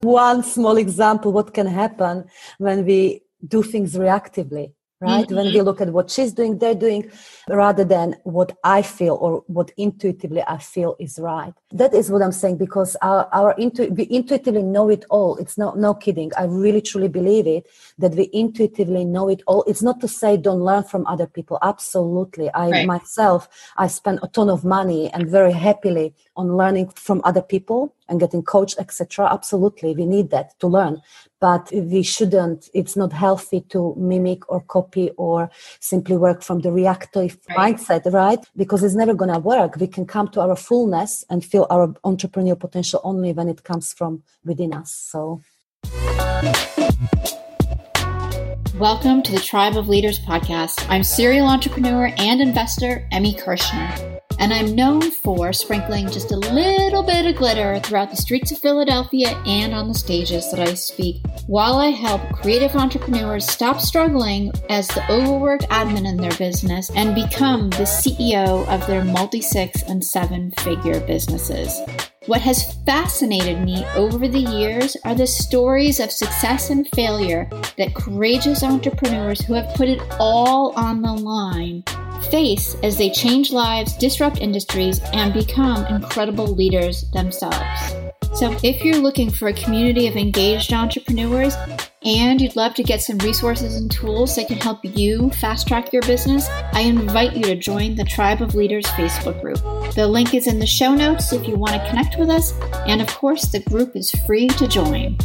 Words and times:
one 0.00 0.42
small 0.42 0.76
example 0.76 1.32
what 1.32 1.52
can 1.52 1.66
happen 1.66 2.24
when 2.58 2.84
we 2.84 3.22
do 3.46 3.62
things 3.62 3.94
reactively 3.94 4.72
right? 5.00 5.26
Mm-hmm. 5.26 5.36
when 5.36 5.46
we 5.46 5.60
look 5.60 5.80
at 5.80 5.92
what 5.92 6.10
she's 6.10 6.32
doing 6.32 6.58
they're 6.58 6.74
doing 6.74 7.10
rather 7.48 7.84
than 7.84 8.16
what 8.24 8.56
i 8.64 8.82
feel 8.82 9.14
or 9.20 9.44
what 9.46 9.70
intuitively 9.76 10.42
i 10.46 10.58
feel 10.58 10.96
is 10.98 11.18
right. 11.18 11.54
That 11.72 11.94
is 11.94 12.10
what 12.10 12.22
i'm 12.22 12.32
saying 12.32 12.56
because 12.56 12.96
our, 13.02 13.28
our 13.32 13.54
intu- 13.58 13.90
we 13.90 14.06
intuitively 14.10 14.62
know 14.62 14.88
it 14.88 15.04
all. 15.10 15.36
It's 15.36 15.58
not 15.58 15.78
no 15.78 15.94
kidding. 15.94 16.30
I 16.36 16.44
really 16.44 16.80
truly 16.80 17.08
believe 17.08 17.46
it 17.46 17.66
that 17.98 18.12
we 18.12 18.30
intuitively 18.32 19.04
know 19.04 19.28
it 19.28 19.42
all. 19.46 19.64
It's 19.64 19.82
not 19.82 20.00
to 20.00 20.08
say 20.08 20.36
don't 20.36 20.60
learn 20.60 20.84
from 20.84 21.06
other 21.06 21.26
people. 21.26 21.58
Absolutely. 21.62 22.50
I 22.54 22.70
right. 22.70 22.86
myself 22.86 23.48
i 23.76 23.86
spend 23.86 24.18
a 24.22 24.28
ton 24.28 24.48
of 24.50 24.64
money 24.64 25.10
and 25.12 25.28
very 25.28 25.52
happily 25.52 26.14
on 26.36 26.56
learning 26.56 26.88
from 26.90 27.20
other 27.24 27.42
people 27.42 27.94
and 28.08 28.20
getting 28.20 28.42
coached 28.42 28.76
etc 28.78 29.28
absolutely. 29.30 29.94
We 29.94 30.06
need 30.06 30.30
that 30.30 30.58
to 30.60 30.66
learn 30.66 31.00
but 31.40 31.70
we 31.72 32.02
shouldn't 32.02 32.68
it's 32.74 32.96
not 32.96 33.12
healthy 33.12 33.60
to 33.68 33.94
mimic 33.96 34.48
or 34.50 34.60
copy 34.62 35.10
or 35.16 35.50
simply 35.80 36.16
work 36.16 36.42
from 36.42 36.60
the 36.60 36.72
reactive 36.72 37.38
right. 37.48 37.76
mindset 37.76 38.12
right 38.12 38.44
because 38.56 38.82
it's 38.82 38.94
never 38.94 39.14
going 39.14 39.32
to 39.32 39.38
work 39.38 39.76
we 39.76 39.86
can 39.86 40.06
come 40.06 40.28
to 40.28 40.40
our 40.40 40.56
fullness 40.56 41.24
and 41.30 41.44
feel 41.44 41.66
our 41.70 41.88
entrepreneurial 42.04 42.58
potential 42.58 43.00
only 43.04 43.32
when 43.32 43.48
it 43.48 43.64
comes 43.64 43.92
from 43.92 44.22
within 44.44 44.72
us 44.72 44.92
so 44.92 45.40
Welcome 48.78 49.24
to 49.24 49.32
the 49.32 49.40
Tribe 49.40 49.76
of 49.76 49.88
Leaders 49.88 50.20
podcast. 50.20 50.86
I'm 50.88 51.02
serial 51.02 51.48
entrepreneur 51.48 52.12
and 52.16 52.40
investor 52.40 53.08
Emi 53.12 53.36
Kirschner 53.36 54.17
and 54.38 54.52
I'm 54.52 54.74
known 54.74 55.10
for 55.10 55.52
sprinkling 55.52 56.10
just 56.10 56.32
a 56.32 56.36
little 56.36 57.02
bit 57.02 57.26
of 57.26 57.36
glitter 57.36 57.80
throughout 57.80 58.10
the 58.10 58.16
streets 58.16 58.52
of 58.52 58.58
Philadelphia 58.58 59.30
and 59.46 59.74
on 59.74 59.88
the 59.88 59.94
stages 59.94 60.50
that 60.50 60.60
I 60.60 60.74
speak, 60.74 61.22
while 61.46 61.76
I 61.76 61.88
help 61.88 62.20
creative 62.40 62.76
entrepreneurs 62.76 63.46
stop 63.46 63.80
struggling 63.80 64.52
as 64.68 64.88
the 64.88 65.04
overworked 65.10 65.68
admin 65.70 66.08
in 66.08 66.16
their 66.16 66.36
business 66.36 66.90
and 66.94 67.14
become 67.14 67.70
the 67.70 67.84
CEO 67.84 68.66
of 68.68 68.86
their 68.86 69.04
multi 69.04 69.40
six 69.40 69.82
and 69.82 70.04
seven 70.04 70.52
figure 70.60 71.00
businesses. 71.00 71.80
What 72.26 72.42
has 72.42 72.74
fascinated 72.84 73.64
me 73.64 73.86
over 73.94 74.28
the 74.28 74.38
years 74.38 74.96
are 75.04 75.14
the 75.14 75.26
stories 75.26 75.98
of 75.98 76.12
success 76.12 76.68
and 76.68 76.86
failure 76.94 77.48
that 77.78 77.94
courageous 77.94 78.62
entrepreneurs 78.62 79.40
who 79.40 79.54
have 79.54 79.74
put 79.74 79.88
it 79.88 80.02
all 80.20 80.72
on 80.76 81.00
the 81.00 81.12
line 81.12 81.82
face 82.26 82.76
as 82.82 82.98
they 82.98 83.10
change 83.10 83.52
lives, 83.52 83.96
disrupt 83.96 84.40
industries, 84.40 85.00
and 85.12 85.32
become 85.32 85.86
incredible 85.86 86.46
leaders 86.46 87.10
themselves. 87.12 87.94
So, 88.34 88.56
if 88.62 88.84
you're 88.84 88.98
looking 88.98 89.30
for 89.30 89.48
a 89.48 89.52
community 89.52 90.06
of 90.06 90.16
engaged 90.16 90.72
entrepreneurs 90.72 91.56
and 92.04 92.40
you'd 92.40 92.54
love 92.56 92.74
to 92.74 92.84
get 92.84 93.02
some 93.02 93.18
resources 93.18 93.76
and 93.76 93.90
tools 93.90 94.36
that 94.36 94.46
can 94.46 94.58
help 94.58 94.78
you 94.84 95.30
fast 95.30 95.66
track 95.66 95.92
your 95.92 96.02
business, 96.02 96.48
I 96.72 96.82
invite 96.82 97.36
you 97.36 97.42
to 97.44 97.56
join 97.56 97.96
the 97.96 98.04
Tribe 98.04 98.40
of 98.40 98.54
Leaders 98.54 98.86
Facebook 98.86 99.40
group. 99.40 99.58
The 99.94 100.06
link 100.06 100.34
is 100.34 100.46
in 100.46 100.60
the 100.60 100.66
show 100.66 100.94
notes 100.94 101.32
if 101.32 101.48
you 101.48 101.56
want 101.56 101.72
to 101.72 101.88
connect 101.88 102.18
with 102.18 102.30
us, 102.30 102.52
and 102.86 103.00
of 103.00 103.08
course, 103.08 103.46
the 103.46 103.60
group 103.60 103.96
is 103.96 104.12
free 104.26 104.46
to 104.46 104.68
join. 104.68 105.16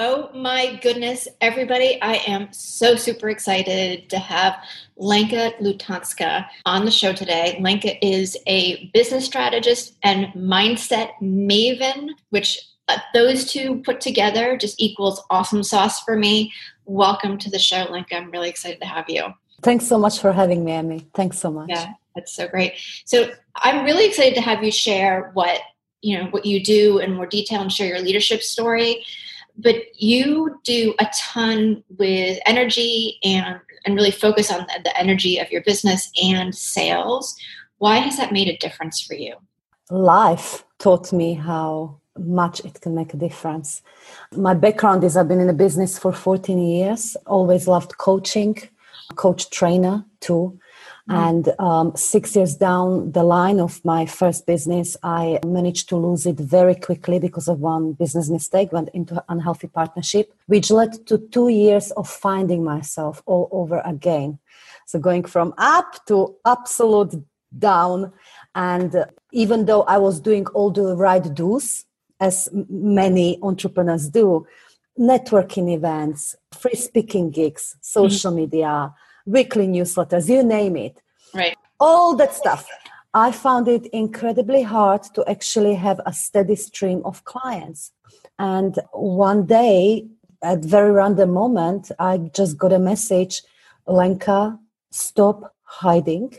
Oh 0.00 0.30
my 0.32 0.76
goodness, 0.76 1.26
everybody. 1.40 2.00
I 2.00 2.22
am 2.28 2.52
so 2.52 2.94
super 2.94 3.30
excited 3.30 4.08
to 4.10 4.18
have 4.20 4.54
Lenka 4.96 5.54
Lutonska 5.60 6.46
on 6.64 6.84
the 6.84 6.90
show 6.92 7.12
today. 7.12 7.58
Lenka 7.60 8.06
is 8.06 8.36
a 8.46 8.92
business 8.94 9.24
strategist 9.24 9.96
and 10.04 10.26
mindset 10.36 11.10
maven, 11.20 12.10
which 12.30 12.60
uh, 12.86 12.98
those 13.12 13.50
two 13.50 13.82
put 13.84 14.00
together 14.00 14.56
just 14.56 14.80
equals 14.80 15.20
awesome 15.30 15.64
sauce 15.64 16.00
for 16.04 16.16
me. 16.16 16.52
Welcome 16.84 17.36
to 17.36 17.50
the 17.50 17.58
show, 17.58 17.84
Lenka. 17.90 18.18
I'm 18.18 18.30
really 18.30 18.50
excited 18.50 18.80
to 18.80 18.86
have 18.86 19.06
you. 19.08 19.24
Thanks 19.64 19.84
so 19.88 19.98
much 19.98 20.20
for 20.20 20.32
having 20.32 20.64
me, 20.64 20.70
Emi. 20.70 21.06
Thanks 21.12 21.40
so 21.40 21.50
much. 21.50 21.70
Yeah, 21.70 21.94
that's 22.14 22.32
so 22.32 22.46
great. 22.46 22.74
So 23.04 23.32
I'm 23.56 23.84
really 23.84 24.06
excited 24.06 24.36
to 24.36 24.42
have 24.42 24.62
you 24.62 24.70
share 24.70 25.32
what 25.34 25.60
you 26.02 26.16
know 26.16 26.26
what 26.26 26.46
you 26.46 26.62
do 26.62 26.98
in 27.00 27.14
more 27.14 27.26
detail 27.26 27.60
and 27.60 27.72
share 27.72 27.88
your 27.88 28.00
leadership 28.00 28.42
story 28.42 29.04
but 29.58 29.76
you 29.96 30.58
do 30.64 30.94
a 31.00 31.06
ton 31.14 31.82
with 31.98 32.38
energy 32.46 33.18
and 33.24 33.60
and 33.84 33.94
really 33.94 34.10
focus 34.10 34.50
on 34.50 34.60
the, 34.60 34.82
the 34.84 34.96
energy 34.98 35.38
of 35.38 35.50
your 35.50 35.62
business 35.62 36.10
and 36.22 36.54
sales. 36.54 37.36
Why 37.78 37.96
has 37.98 38.16
that 38.16 38.32
made 38.32 38.48
a 38.48 38.56
difference 38.58 39.00
for 39.00 39.14
you? 39.14 39.36
Life 39.90 40.64
taught 40.78 41.12
me 41.12 41.34
how 41.34 42.00
much 42.18 42.60
it 42.64 42.80
can 42.80 42.94
make 42.94 43.14
a 43.14 43.16
difference. 43.16 43.82
My 44.32 44.54
background 44.54 45.04
is 45.04 45.16
i've 45.16 45.28
been 45.28 45.40
in 45.40 45.46
the 45.46 45.52
business 45.52 45.98
for 45.98 46.12
14 46.12 46.58
years 46.58 47.16
always 47.26 47.68
loved 47.68 47.96
coaching 47.98 48.56
coach 49.14 49.50
trainer 49.50 50.04
too. 50.20 50.58
And 51.10 51.48
um, 51.58 51.92
six 51.96 52.36
years 52.36 52.54
down 52.54 53.12
the 53.12 53.22
line 53.22 53.60
of 53.60 53.82
my 53.84 54.04
first 54.04 54.46
business, 54.46 54.96
I 55.02 55.40
managed 55.46 55.88
to 55.88 55.96
lose 55.96 56.26
it 56.26 56.36
very 56.36 56.74
quickly 56.74 57.18
because 57.18 57.48
of 57.48 57.60
one 57.60 57.92
business 57.92 58.28
mistake, 58.28 58.72
went 58.72 58.90
into 58.90 59.24
unhealthy 59.28 59.68
partnership, 59.68 60.34
which 60.46 60.70
led 60.70 61.06
to 61.06 61.18
two 61.18 61.48
years 61.48 61.90
of 61.92 62.08
finding 62.08 62.62
myself 62.62 63.22
all 63.24 63.48
over 63.52 63.80
again. 63.86 64.38
So 64.86 64.98
going 64.98 65.24
from 65.24 65.54
up 65.56 66.04
to 66.08 66.36
absolute 66.44 67.14
down. 67.56 68.12
And 68.54 68.94
uh, 68.94 69.06
even 69.32 69.64
though 69.64 69.82
I 69.82 69.98
was 69.98 70.20
doing 70.20 70.46
all 70.48 70.70
the 70.70 70.94
right 70.96 71.22
do's, 71.34 71.84
as 72.20 72.48
many 72.68 73.38
entrepreneurs 73.42 74.08
do, 74.08 74.46
networking 74.98 75.72
events, 75.72 76.34
free 76.52 76.74
speaking 76.74 77.30
gigs, 77.30 77.76
social 77.80 78.32
mm-hmm. 78.32 78.40
media, 78.40 78.94
weekly 79.28 79.68
newsletters, 79.68 80.28
you 80.28 80.42
name 80.42 80.76
it. 80.76 81.00
Right. 81.34 81.56
All 81.78 82.16
that 82.16 82.34
stuff. 82.34 82.66
I 83.14 83.32
found 83.32 83.68
it 83.68 83.86
incredibly 83.86 84.62
hard 84.62 85.02
to 85.14 85.24
actually 85.28 85.74
have 85.74 86.00
a 86.06 86.12
steady 86.12 86.56
stream 86.56 87.02
of 87.04 87.24
clients. 87.24 87.92
And 88.38 88.78
one 88.92 89.46
day, 89.46 90.06
at 90.42 90.64
very 90.64 90.92
random 90.92 91.30
moment, 91.32 91.90
I 91.98 92.18
just 92.18 92.56
got 92.56 92.72
a 92.72 92.78
message, 92.78 93.42
Lenka, 93.86 94.58
stop 94.90 95.54
hiding. 95.62 96.36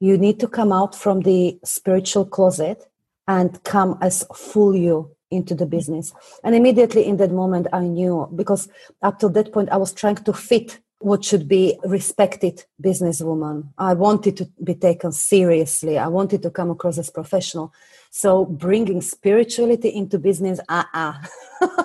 You 0.00 0.16
need 0.16 0.40
to 0.40 0.48
come 0.48 0.72
out 0.72 0.94
from 0.94 1.20
the 1.20 1.58
spiritual 1.64 2.24
closet 2.24 2.88
and 3.28 3.62
come 3.64 3.98
as 4.00 4.24
full 4.34 4.74
you 4.74 5.14
into 5.30 5.54
the 5.54 5.66
business. 5.66 6.12
And 6.44 6.54
immediately 6.54 7.06
in 7.06 7.16
that 7.18 7.30
moment, 7.30 7.66
I 7.72 7.80
knew 7.80 8.28
because 8.34 8.68
up 9.02 9.18
to 9.20 9.28
that 9.30 9.52
point, 9.52 9.70
I 9.70 9.76
was 9.76 9.92
trying 9.92 10.16
to 10.16 10.32
fit 10.32 10.80
what 11.02 11.24
should 11.24 11.48
be 11.48 11.78
respected 11.84 12.64
businesswoman. 12.82 13.68
I 13.76 13.94
wanted 13.94 14.36
to 14.38 14.48
be 14.62 14.74
taken 14.74 15.12
seriously. 15.12 15.98
I 15.98 16.08
wanted 16.08 16.42
to 16.42 16.50
come 16.50 16.70
across 16.70 16.98
as 16.98 17.10
professional. 17.10 17.72
So 18.10 18.44
bringing 18.44 19.00
spirituality 19.00 19.88
into 19.88 20.18
business, 20.18 20.60
uh 20.68 20.84
uh 20.92 21.14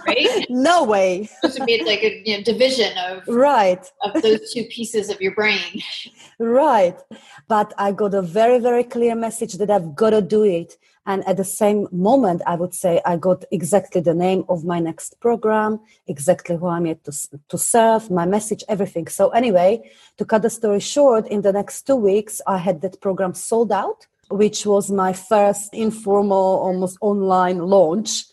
Right? 0.06 0.46
no 0.50 0.84
way. 0.84 1.30
It 1.44 1.54
to 1.54 1.64
be 1.66 1.84
like 1.84 2.04
a 2.04 2.22
you 2.26 2.38
know, 2.38 2.44
division 2.44 2.98
of 2.98 3.28
right 3.28 3.86
of 4.02 4.22
those 4.22 4.54
two 4.54 4.66
pieces 4.66 5.10
of 5.10 5.22
your 5.22 5.34
brain. 5.34 5.82
right. 6.40 6.98
But 7.48 7.74
I 7.78 7.92
got 7.92 8.14
a 8.14 8.22
very, 8.22 8.60
very 8.60 8.84
clear 8.84 9.16
message 9.16 9.54
that 9.54 9.70
I've 9.70 9.96
got 9.96 10.12
to 10.12 10.22
do 10.22 10.44
it. 10.44 10.78
And 11.08 11.26
at 11.26 11.38
the 11.38 11.46
same 11.46 11.88
moment, 11.94 12.42
I 12.46 12.56
would 12.56 12.76
say 12.76 13.02
I 13.06 13.16
got 13.16 13.46
exactly 13.50 14.02
the 14.02 14.14
name 14.14 14.44
of 14.50 14.66
my 14.66 14.80
next 14.80 15.20
program, 15.22 15.80
exactly 16.06 16.58
who 16.58 16.68
I'm 16.68 16.84
here 16.84 17.00
to, 17.06 17.14
to 17.48 17.58
serve, 17.58 18.12
my 18.12 18.26
message, 18.26 18.62
everything. 18.68 19.08
So, 19.08 19.30
anyway, 19.30 19.90
to 20.18 20.26
cut 20.26 20.42
the 20.42 20.50
story 20.50 20.82
short, 20.82 21.26
in 21.28 21.44
the 21.44 21.54
next 21.54 21.84
two 21.88 21.96
weeks, 21.96 22.42
I 22.46 22.58
had 22.58 22.82
that 22.82 23.00
program 23.00 23.34
sold 23.34 23.72
out, 23.72 24.06
which 24.30 24.66
was 24.66 24.92
my 24.92 25.14
first 25.14 25.74
informal, 25.74 26.60
almost 26.68 26.98
online 27.00 27.60
launch. 27.60 28.26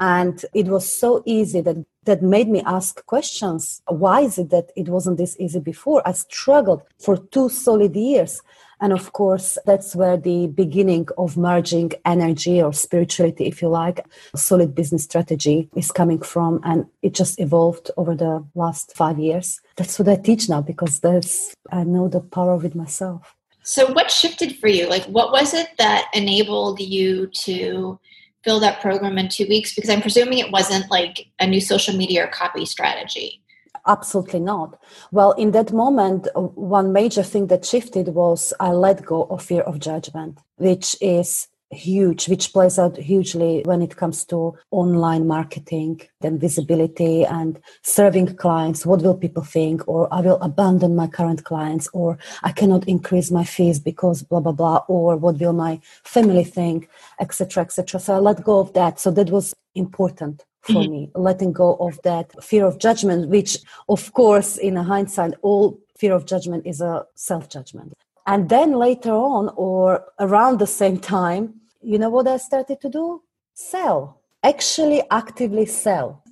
And 0.00 0.42
it 0.54 0.66
was 0.68 0.90
so 0.90 1.22
easy 1.26 1.60
that 1.60 1.76
that 2.04 2.22
made 2.22 2.48
me 2.48 2.62
ask 2.66 3.04
questions. 3.06 3.80
Why 3.86 4.22
is 4.22 4.38
it 4.38 4.50
that 4.50 4.72
it 4.74 4.88
wasn't 4.88 5.18
this 5.18 5.36
easy 5.38 5.60
before? 5.60 6.02
I 6.04 6.12
struggled 6.12 6.82
for 6.98 7.16
two 7.16 7.48
solid 7.48 7.94
years 7.94 8.42
and 8.82 8.92
of 8.92 9.12
course, 9.12 9.56
that's 9.64 9.94
where 9.94 10.16
the 10.16 10.48
beginning 10.48 11.06
of 11.16 11.36
merging 11.36 11.92
energy 12.04 12.60
or 12.60 12.72
spirituality, 12.72 13.46
if 13.46 13.62
you 13.62 13.68
like, 13.68 14.04
solid 14.34 14.74
business 14.74 15.04
strategy 15.04 15.70
is 15.76 15.92
coming 15.92 16.20
from. 16.20 16.60
And 16.64 16.86
it 17.00 17.14
just 17.14 17.38
evolved 17.38 17.92
over 17.96 18.16
the 18.16 18.44
last 18.56 18.96
five 18.96 19.20
years. 19.20 19.60
That's 19.76 20.00
what 20.00 20.08
I 20.08 20.16
teach 20.16 20.48
now 20.48 20.62
because 20.62 20.98
that's, 20.98 21.54
I 21.70 21.84
know 21.84 22.08
the 22.08 22.20
power 22.20 22.50
of 22.50 22.64
it 22.64 22.74
myself. 22.74 23.36
So, 23.62 23.92
what 23.92 24.10
shifted 24.10 24.56
for 24.56 24.66
you? 24.66 24.88
Like, 24.88 25.04
what 25.04 25.30
was 25.30 25.54
it 25.54 25.68
that 25.78 26.10
enabled 26.12 26.80
you 26.80 27.28
to 27.28 28.00
fill 28.42 28.58
that 28.58 28.80
program 28.80 29.16
in 29.16 29.28
two 29.28 29.46
weeks? 29.46 29.76
Because 29.76 29.90
I'm 29.90 30.02
presuming 30.02 30.40
it 30.40 30.50
wasn't 30.50 30.90
like 30.90 31.28
a 31.38 31.46
new 31.46 31.60
social 31.60 31.96
media 31.96 32.24
or 32.24 32.26
copy 32.26 32.66
strategy. 32.66 33.41
Absolutely 33.86 34.40
not. 34.40 34.80
Well, 35.10 35.32
in 35.32 35.50
that 35.52 35.72
moment, 35.72 36.28
uh, 36.36 36.40
one 36.40 36.92
major 36.92 37.24
thing 37.24 37.48
that 37.48 37.64
shifted 37.64 38.08
was 38.08 38.52
I 38.60 38.70
let 38.70 39.04
go 39.04 39.24
of 39.24 39.42
fear 39.42 39.62
of 39.62 39.80
judgment, 39.80 40.38
which 40.56 40.94
is 41.00 41.48
huge, 41.72 42.28
which 42.28 42.52
plays 42.52 42.78
out 42.78 42.96
hugely 42.96 43.62
when 43.64 43.82
it 43.82 43.96
comes 43.96 44.24
to 44.26 44.56
online 44.70 45.26
marketing, 45.26 46.00
then 46.20 46.38
visibility 46.38 47.24
and 47.24 47.58
serving 47.82 48.36
clients. 48.36 48.86
What 48.86 49.02
will 49.02 49.16
people 49.16 49.42
think? 49.42 49.88
Or 49.88 50.06
I 50.14 50.20
will 50.20 50.40
abandon 50.42 50.94
my 50.94 51.08
current 51.08 51.44
clients, 51.44 51.88
or 51.92 52.18
I 52.44 52.52
cannot 52.52 52.86
increase 52.86 53.32
my 53.32 53.42
fees 53.44 53.80
because 53.80 54.22
blah 54.22 54.40
blah 54.40 54.52
blah, 54.52 54.84
or 54.86 55.16
what 55.16 55.40
will 55.40 55.54
my 55.54 55.80
family 56.04 56.44
think, 56.44 56.88
etc. 57.18 57.64
etc. 57.64 57.98
So 57.98 58.14
I 58.14 58.18
let 58.18 58.44
go 58.44 58.60
of 58.60 58.74
that. 58.74 59.00
So 59.00 59.10
that 59.12 59.30
was 59.30 59.54
important 59.74 60.44
for 60.62 60.74
mm-hmm. 60.74 60.92
me, 60.92 61.10
letting 61.14 61.52
go 61.52 61.74
of 61.76 62.00
that 62.02 62.42
fear 62.42 62.64
of 62.64 62.78
judgment, 62.78 63.28
which 63.28 63.58
of 63.88 64.12
course 64.12 64.56
in 64.56 64.76
a 64.76 64.82
hindsight, 64.82 65.34
all 65.42 65.78
fear 65.96 66.14
of 66.14 66.24
judgment 66.24 66.66
is 66.66 66.80
a 66.80 67.04
self 67.14 67.48
judgment. 67.48 67.92
And 68.26 68.48
then 68.48 68.72
later 68.72 69.12
on, 69.12 69.50
or 69.56 70.04
around 70.20 70.58
the 70.58 70.66
same 70.66 70.98
time, 70.98 71.54
you 71.82 71.98
know 71.98 72.10
what 72.10 72.28
I 72.28 72.36
started 72.36 72.80
to 72.82 72.88
do? 72.88 73.22
Sell. 73.54 74.20
Actually, 74.44 75.02
actively 75.10 75.66
sell. 75.66 76.22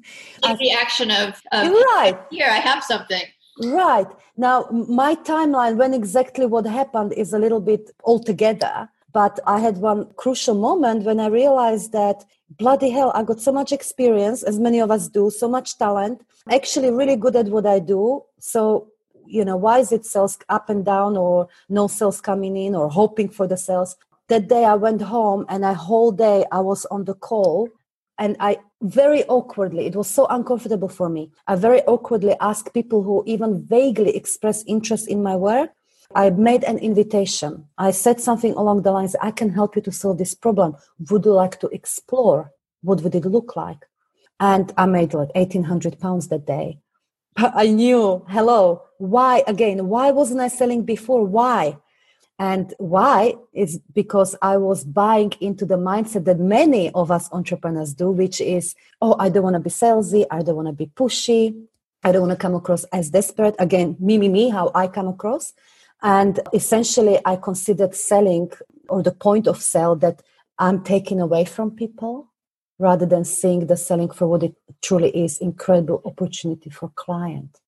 Like 0.43 0.59
the 0.59 0.73
action 0.73 1.11
of, 1.11 1.41
of 1.53 1.69
right 1.95 2.19
here, 2.31 2.49
I 2.49 2.59
have 2.59 2.83
something. 2.85 3.23
Right 3.63 4.07
now, 4.37 4.67
my 4.71 5.17
timeline 5.17 5.77
when 5.77 5.93
exactly 5.93 6.47
what 6.47 6.65
happened 6.67 7.13
is 7.13 7.33
a 7.33 7.39
little 7.39 7.61
bit 7.61 7.91
altogether. 8.05 8.89
But 9.13 9.41
I 9.47 9.59
had 9.61 9.79
one 9.79 10.13
crucial 10.17 10.55
moment 10.55 11.05
when 11.05 11.21
I 11.21 11.27
realized 11.27 11.93
that 11.93 12.25
bloody 12.59 12.91
hell, 12.91 13.13
I 13.15 13.23
got 13.23 13.41
so 13.41 13.53
much 13.53 13.73
experience, 13.73 14.43
as 14.43 14.59
many 14.59 14.81
of 14.81 14.91
us 14.91 15.09
do, 15.09 15.31
so 15.31 15.49
much 15.49 15.79
talent, 15.79 16.23
actually 16.51 16.91
really 16.91 17.17
good 17.17 17.37
at 17.37 17.49
what 17.49 17.67
I 17.67 17.79
do. 17.79 18.25
So 18.39 18.89
you 19.31 19.45
know 19.45 19.57
why 19.57 19.79
is 19.79 19.93
it 19.93 20.05
sales 20.05 20.39
up 20.49 20.69
and 20.69 20.85
down 20.85 21.17
or 21.17 21.49
no 21.69 21.87
sales 21.87 22.21
coming 22.21 22.57
in 22.57 22.75
or 22.75 22.91
hoping 22.91 23.29
for 23.29 23.47
the 23.47 23.57
sales? 23.57 23.97
That 24.29 24.49
day 24.49 24.65
i 24.65 24.75
went 24.75 25.03
home 25.03 25.45
and 25.49 25.65
a 25.65 25.75
whole 25.75 26.13
day 26.13 26.45
i 26.53 26.61
was 26.61 26.87
on 26.87 27.05
the 27.05 27.15
call 27.15 27.69
and 28.19 28.37
i 28.39 28.59
very 28.83 29.25
awkwardly 29.25 29.87
it 29.87 29.97
was 29.97 30.09
so 30.09 30.27
uncomfortable 30.27 30.89
for 30.89 31.09
me. 31.09 31.31
I 31.47 31.55
very 31.57 31.83
awkwardly 31.83 32.35
asked 32.41 32.75
people 32.75 33.03
who 33.03 33.23
even 33.27 33.63
vaguely 33.63 34.15
expressed 34.17 34.65
interest 34.69 35.09
in 35.09 35.23
my 35.23 35.37
work 35.37 35.71
i 36.15 36.31
made 36.31 36.65
an 36.65 36.79
invitation. 36.79 37.67
I 37.79 37.91
said 37.93 38.21
something 38.21 38.55
along 38.55 38.83
the 38.83 38.93
lines 38.93 39.17
i 39.23 39.31
can 39.31 39.51
help 39.51 39.77
you 39.77 39.83
to 39.83 39.93
solve 39.93 40.19
this 40.19 40.35
problem. 40.35 40.77
Would 41.11 41.25
you 41.25 41.33
like 41.33 41.61
to 41.61 41.69
explore 41.69 42.53
what 42.83 43.03
would 43.03 43.15
it 43.15 43.25
look 43.25 43.57
like? 43.57 43.87
And 44.39 44.73
i 44.77 44.87
made 44.87 45.15
like 45.15 45.35
1800 45.35 46.01
pounds 46.01 46.29
that 46.29 46.47
day. 46.47 46.79
I 47.37 47.69
knew 47.69 48.25
hello 48.29 48.83
why 49.01 49.43
again? 49.47 49.89
Why 49.89 50.11
wasn't 50.11 50.41
i 50.41 50.49
selling 50.49 50.85
before? 50.85 51.25
Why? 51.25 51.79
And 52.39 52.75
why 52.77 53.35
is 53.55 53.81
because 53.95 54.37
I 54.43 54.59
was 54.59 54.85
buying 54.85 55.33
into 55.41 55.65
the 55.65 55.77
mindset 55.77 56.27
that 56.27 56.39
many 56.39 56.91
of 56.91 57.11
us 57.11 57.31
entrepreneurs 57.33 57.95
do, 57.95 58.11
which 58.11 58.43
is, 58.43 58.75
oh, 59.01 59.17
I 59.19 59.31
don't 59.31 59.43
want 59.43 59.55
to 59.55 59.61
be 59.61 59.71
salesy, 59.71 60.27
I 60.31 60.43
don't 60.43 60.57
want 60.57 60.69
to 60.69 60.73
be 60.75 60.87
pushy, 60.87 61.67
I 62.05 62.13
don't 62.13 62.27
want 62.27 62.33
to 62.33 62.43
come 62.43 62.55
across 62.55 62.85
as 62.85 63.09
desperate. 63.09 63.55
Again, 63.59 63.97
me, 63.99 64.19
me, 64.19 64.29
me, 64.29 64.49
how 64.51 64.71
I 64.75 64.87
come 64.87 65.09
across. 65.09 65.55
And 66.03 66.41
essentially, 66.53 67.19
I 67.25 67.37
considered 67.37 67.95
selling 67.95 68.51
or 68.89 69.03
the 69.03 69.13
point 69.13 69.47
of 69.47 69.63
sale 69.63 69.97
that 69.97 70.23
I'm 70.59 70.83
taking 70.83 71.21
away 71.21 71.45
from 71.45 71.71
people 71.71 72.29
rather 72.79 73.07
than 73.07 73.25
seeing 73.25 73.67
the 73.67 73.77
selling 73.77 74.11
for 74.11 74.27
what 74.27 74.43
it 74.43 74.55
truly 74.83 75.11
is 75.11 75.39
incredible 75.39 76.01
opportunity 76.05 76.71
for 76.71 76.91
client 76.95 77.61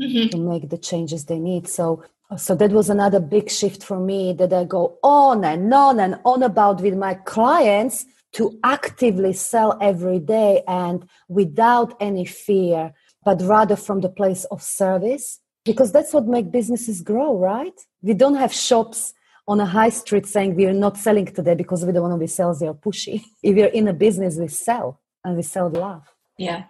mm-hmm. 0.00 0.28
to 0.28 0.38
make 0.38 0.68
the 0.68 0.78
changes 0.78 1.24
they 1.24 1.38
need. 1.38 1.66
So 1.68 2.04
so 2.36 2.54
that 2.56 2.72
was 2.72 2.90
another 2.90 3.20
big 3.20 3.50
shift 3.50 3.82
for 3.82 3.98
me 3.98 4.34
that 4.34 4.52
I 4.52 4.64
go 4.64 4.98
on 5.02 5.44
and 5.44 5.72
on 5.72 5.98
and 5.98 6.20
on 6.26 6.42
about 6.42 6.82
with 6.82 6.94
my 6.94 7.14
clients 7.14 8.04
to 8.32 8.58
actively 8.62 9.32
sell 9.32 9.78
every 9.80 10.18
day 10.18 10.62
and 10.68 11.08
without 11.28 11.96
any 12.00 12.26
fear, 12.26 12.92
but 13.24 13.40
rather 13.40 13.76
from 13.76 14.02
the 14.02 14.10
place 14.10 14.44
of 14.46 14.62
service, 14.62 15.40
because 15.68 15.92
that's 15.92 16.12
what 16.14 16.26
makes 16.26 16.48
businesses 16.48 17.02
grow, 17.02 17.36
right? 17.36 17.78
We 18.02 18.14
don't 18.14 18.36
have 18.36 18.52
shops 18.52 19.12
on 19.46 19.60
a 19.60 19.66
high 19.66 19.90
street 19.90 20.26
saying 20.26 20.54
we're 20.54 20.80
not 20.86 20.96
selling 20.96 21.26
today 21.26 21.54
because 21.54 21.84
we 21.84 21.92
don't 21.92 22.04
want 22.06 22.14
to 22.14 22.24
be 22.26 22.32
salesy 22.38 22.66
or 22.70 22.74
pushy. 22.74 23.16
If 23.48 23.56
you're 23.56 23.74
in 23.80 23.86
a 23.88 23.96
business, 24.06 24.36
we 24.36 24.48
sell 24.48 24.88
and 25.24 25.36
we 25.36 25.42
sell 25.42 25.68
love. 25.70 26.04
Yeah. 26.38 26.64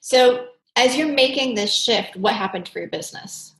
So 0.00 0.46
as 0.76 0.96
you're 0.96 1.14
making 1.24 1.54
this 1.54 1.72
shift, 1.84 2.16
what 2.16 2.34
happened 2.34 2.68
for 2.68 2.78
your 2.78 2.92
business? 2.98 3.54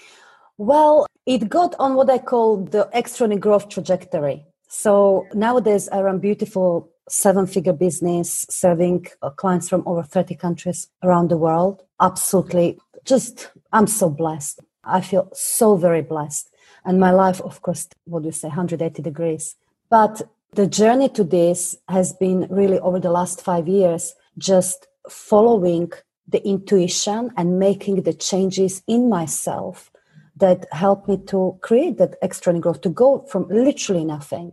Well, 0.58 1.06
it 1.26 1.49
got 1.49 1.75
on 1.79 1.94
what 1.99 2.08
I 2.11 2.19
call 2.19 2.64
the 2.64 2.88
extraordinary 2.93 3.41
growth 3.41 3.69
trajectory. 3.69 4.44
So 4.69 5.26
nowadays 5.35 5.88
I 5.88 6.00
run 6.02 6.19
beautiful 6.19 6.91
seven 7.08 7.46
figure 7.46 7.73
business 7.73 8.46
serving 8.49 9.06
uh, 9.23 9.31
clients 9.31 9.69
from 9.69 9.82
over 9.87 10.02
30 10.02 10.35
countries 10.37 10.88
around 11.02 11.29
the 11.29 11.37
world. 11.37 11.82
Absolutely. 12.00 12.79
Just, 13.05 13.50
I'm 13.73 13.87
so 13.87 14.08
blessed. 14.08 14.61
I 14.86 15.00
feel 15.00 15.31
so 15.32 15.76
very 15.76 16.02
blessed. 16.02 16.50
And 16.84 17.00
my 17.00 17.10
life, 17.10 17.40
of 17.40 17.62
course, 17.62 17.88
what 18.04 18.22
do 18.22 18.28
you 18.28 18.32
say, 18.32 18.48
180 18.48 19.02
degrees. 19.02 19.56
But 19.90 20.22
the 20.52 20.66
journey 20.66 21.08
to 21.10 21.25
this 21.25 21.76
has 21.88 22.12
been 22.12 22.46
really 22.50 22.78
over 22.78 23.00
the 23.00 23.10
last 23.10 23.42
five 23.42 23.66
years, 23.66 24.14
just 24.38 24.86
following 25.08 25.92
the 26.28 26.46
intuition 26.46 27.31
and 27.36 27.58
making 27.58 28.02
the 28.02 28.12
changes 28.14 28.82
in 28.86 29.08
myself 29.08 29.90
that 30.36 30.66
helped 30.72 31.08
me 31.08 31.19
to 31.26 31.58
create 31.60 31.98
that 31.98 32.16
extra 32.22 32.58
growth 32.58 32.81
to 32.81 32.88
go 32.88 33.25
from 33.28 33.48
literally 33.48 34.04
nothing. 34.04 34.52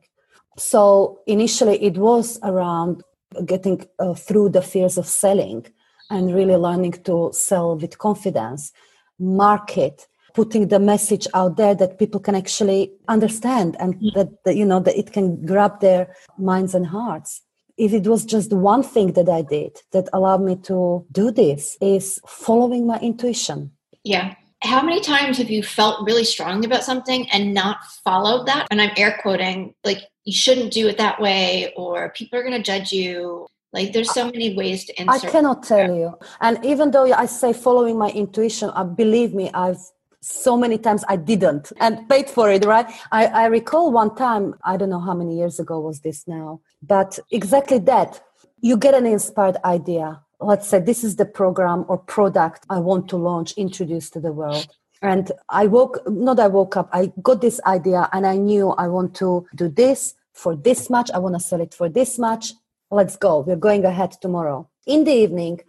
So 0.57 1.21
initially, 1.27 1.81
it 1.81 1.97
was 1.97 2.39
around 2.43 3.03
getting 3.45 3.85
uh, 3.99 4.13
through 4.13 4.49
the 4.49 4.61
fears 4.61 4.97
of 4.97 5.07
selling 5.07 5.65
and 6.09 6.35
really 6.35 6.55
learning 6.55 6.91
to 7.03 7.31
sell 7.33 7.77
with 7.77 7.97
confidence, 7.97 8.73
market, 9.17 10.07
putting 10.33 10.67
the 10.67 10.79
message 10.79 11.27
out 11.33 11.57
there 11.57 11.75
that 11.75 11.99
people 11.99 12.19
can 12.19 12.35
actually 12.35 12.91
understand 13.07 13.75
and 13.79 13.95
that, 14.15 14.29
that 14.45 14.55
you 14.55 14.65
know 14.65 14.79
that 14.79 14.97
it 14.97 15.11
can 15.11 15.45
grab 15.45 15.79
their 15.79 16.15
minds 16.37 16.75
and 16.75 16.87
hearts 16.87 17.41
if 17.77 17.93
it 17.93 18.05
was 18.05 18.25
just 18.25 18.53
one 18.53 18.83
thing 18.83 19.13
that 19.13 19.29
I 19.29 19.41
did 19.41 19.77
that 19.91 20.07
allowed 20.13 20.43
me 20.43 20.55
to 20.63 21.05
do 21.11 21.31
this 21.31 21.77
is 21.81 22.19
following 22.27 22.85
my 22.85 22.99
intuition. 22.99 23.71
Yeah 24.03 24.35
how 24.63 24.81
many 24.81 25.01
times 25.01 25.37
have 25.39 25.49
you 25.49 25.63
felt 25.63 26.05
really 26.05 26.23
strongly 26.23 26.67
about 26.67 26.83
something 26.83 27.29
and 27.31 27.53
not 27.53 27.83
followed 28.03 28.45
that? 28.45 28.67
And 28.69 28.81
I'm 28.81 28.91
air 28.95 29.17
quoting, 29.21 29.73
like, 29.83 29.99
you 30.23 30.33
shouldn't 30.33 30.71
do 30.71 30.87
it 30.87 30.97
that 31.00 31.19
way, 31.19 31.73
or 31.75 32.09
people 32.09 32.38
are 32.38 32.43
going 32.43 32.53
to 32.53 32.61
judge 32.61 32.91
you. 32.91 33.47
Like, 33.73 33.91
there's 33.91 34.13
so 34.13 34.25
many 34.25 34.55
ways 34.55 34.85
to 34.85 35.01
insert. 35.01 35.25
I 35.25 35.31
cannot 35.31 35.63
tell 35.63 35.95
you. 35.95 36.13
And 36.41 36.63
even 36.63 36.91
though 36.91 37.11
I 37.11 37.25
say 37.25 37.53
following 37.53 37.97
my 37.97 38.09
intuition, 38.09 38.69
uh, 38.75 38.83
believe 38.83 39.33
me, 39.33 39.50
I've 39.53 39.81
so 40.21 40.55
many 40.55 40.77
times 40.77 41.03
I 41.07 41.15
didn't 41.15 41.71
and 41.79 42.07
paid 42.07 42.29
for 42.29 42.51
it, 42.51 42.65
right? 42.65 42.85
I, 43.11 43.25
I 43.27 43.45
recall 43.47 43.91
one 43.91 44.15
time, 44.15 44.55
I 44.63 44.77
don't 44.77 44.89
know 44.89 44.99
how 44.99 45.13
many 45.13 45.37
years 45.37 45.59
ago 45.59 45.79
was 45.79 46.01
this 46.01 46.27
now, 46.27 46.61
but 46.81 47.19
exactly 47.31 47.79
that. 47.79 48.21
You 48.63 48.77
get 48.77 48.93
an 48.93 49.07
inspired 49.07 49.57
idea 49.65 50.21
let's 50.41 50.67
say 50.67 50.79
this 50.79 51.03
is 51.03 51.15
the 51.15 51.25
program 51.25 51.85
or 51.87 51.97
product 51.97 52.65
I 52.69 52.79
want 52.79 53.07
to 53.09 53.17
launch, 53.17 53.53
introduce 53.53 54.09
to 54.11 54.19
the 54.19 54.31
world. 54.31 54.67
And 55.01 55.31
I 55.49 55.67
woke, 55.67 55.99
not 56.07 56.39
I 56.39 56.47
woke 56.47 56.77
up, 56.77 56.89
I 56.91 57.11
got 57.21 57.41
this 57.41 57.59
idea 57.65 58.09
and 58.11 58.25
I 58.25 58.35
knew 58.37 58.71
I 58.71 58.87
want 58.87 59.15
to 59.15 59.47
do 59.55 59.69
this 59.69 60.15
for 60.33 60.55
this 60.55 60.89
much. 60.89 61.09
I 61.11 61.19
want 61.19 61.35
to 61.35 61.39
sell 61.39 61.61
it 61.61 61.73
for 61.73 61.89
this 61.89 62.19
much. 62.19 62.53
Let's 62.91 63.15
go. 63.15 63.39
We're 63.39 63.55
going 63.55 63.85
ahead 63.85 64.11
tomorrow. 64.21 64.69
In 64.85 65.03
the 65.03 65.13
evening, 65.13 65.61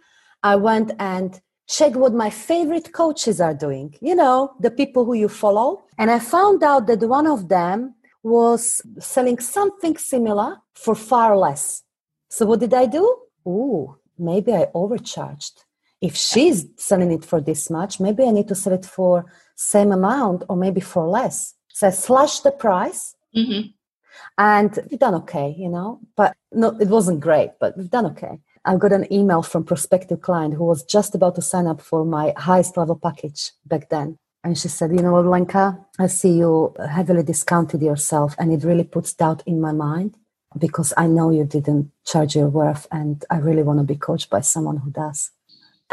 I 0.43 0.55
went 0.55 0.91
and 0.99 1.39
checked 1.73 1.95
what 1.95 2.13
my 2.13 2.29
favorite 2.29 2.93
coaches 2.93 3.41
are 3.41 3.53
doing, 3.53 3.95
you 3.99 4.15
know, 4.15 4.53
the 4.59 4.69
people 4.69 5.05
who 5.05 5.15
you 5.15 5.27
follow. 5.27 5.83
And 5.97 6.11
I 6.11 6.19
found 6.19 6.61
out 6.63 6.85
that 6.87 6.99
one 6.99 7.25
of 7.25 7.49
them 7.49 7.95
was 8.21 8.81
selling 8.99 9.39
something 9.39 9.97
similar 9.97 10.57
for 10.75 10.95
far 10.95 11.35
less. 11.35 11.83
So 12.29 12.45
what 12.45 12.59
did 12.59 12.73
I 12.73 12.85
do? 12.85 13.05
Ooh, 13.47 13.97
maybe 14.17 14.53
I 14.53 14.67
overcharged. 14.73 15.65
If 15.99 16.15
she's 16.15 16.67
selling 16.77 17.11
it 17.11 17.25
for 17.25 17.41
this 17.41 17.69
much, 17.69 17.99
maybe 17.99 18.23
I 18.23 18.31
need 18.31 18.49
to 18.49 18.55
sell 18.55 18.73
it 18.73 18.85
for 18.85 19.25
same 19.55 19.91
amount 19.91 20.43
or 20.49 20.55
maybe 20.55 20.81
for 20.81 21.07
less. 21.07 21.55
So 21.69 21.87
I 21.87 21.91
slashed 21.91 22.43
the 22.43 22.51
price. 22.51 23.15
Mm-hmm. 23.35 23.69
And 24.37 24.79
we've 24.89 24.99
done 24.99 25.15
okay, 25.15 25.55
you 25.57 25.69
know, 25.69 25.99
but 26.15 26.35
no, 26.51 26.77
it 26.79 26.87
wasn't 26.87 27.19
great, 27.19 27.51
but 27.59 27.75
we've 27.77 27.89
done 27.89 28.05
okay. 28.07 28.39
I 28.65 28.77
got 28.77 28.93
an 28.93 29.11
email 29.11 29.41
from 29.41 29.65
prospective 29.65 30.21
client 30.21 30.53
who 30.53 30.65
was 30.65 30.83
just 30.83 31.15
about 31.15 31.35
to 31.35 31.41
sign 31.41 31.67
up 31.67 31.81
for 31.81 32.05
my 32.05 32.33
highest 32.37 32.77
level 32.77 32.95
package 32.95 33.51
back 33.65 33.89
then. 33.89 34.17
And 34.43 34.57
she 34.57 34.67
said, 34.67 34.91
you 34.91 35.01
know 35.01 35.19
Lenka, 35.21 35.77
I 35.99 36.07
see 36.07 36.37
you 36.37 36.73
heavily 36.89 37.23
discounted 37.23 37.81
yourself 37.81 38.35
and 38.39 38.51
it 38.51 38.63
really 38.63 38.83
puts 38.83 39.13
doubt 39.13 39.43
in 39.45 39.59
my 39.59 39.71
mind 39.71 40.15
because 40.57 40.93
I 40.97 41.07
know 41.07 41.29
you 41.29 41.45
didn't 41.45 41.91
charge 42.05 42.35
your 42.35 42.49
worth 42.49 42.87
and 42.91 43.23
I 43.29 43.37
really 43.37 43.63
want 43.63 43.79
to 43.79 43.85
be 43.85 43.95
coached 43.95 44.29
by 44.29 44.41
someone 44.41 44.77
who 44.77 44.91
does. 44.91 45.31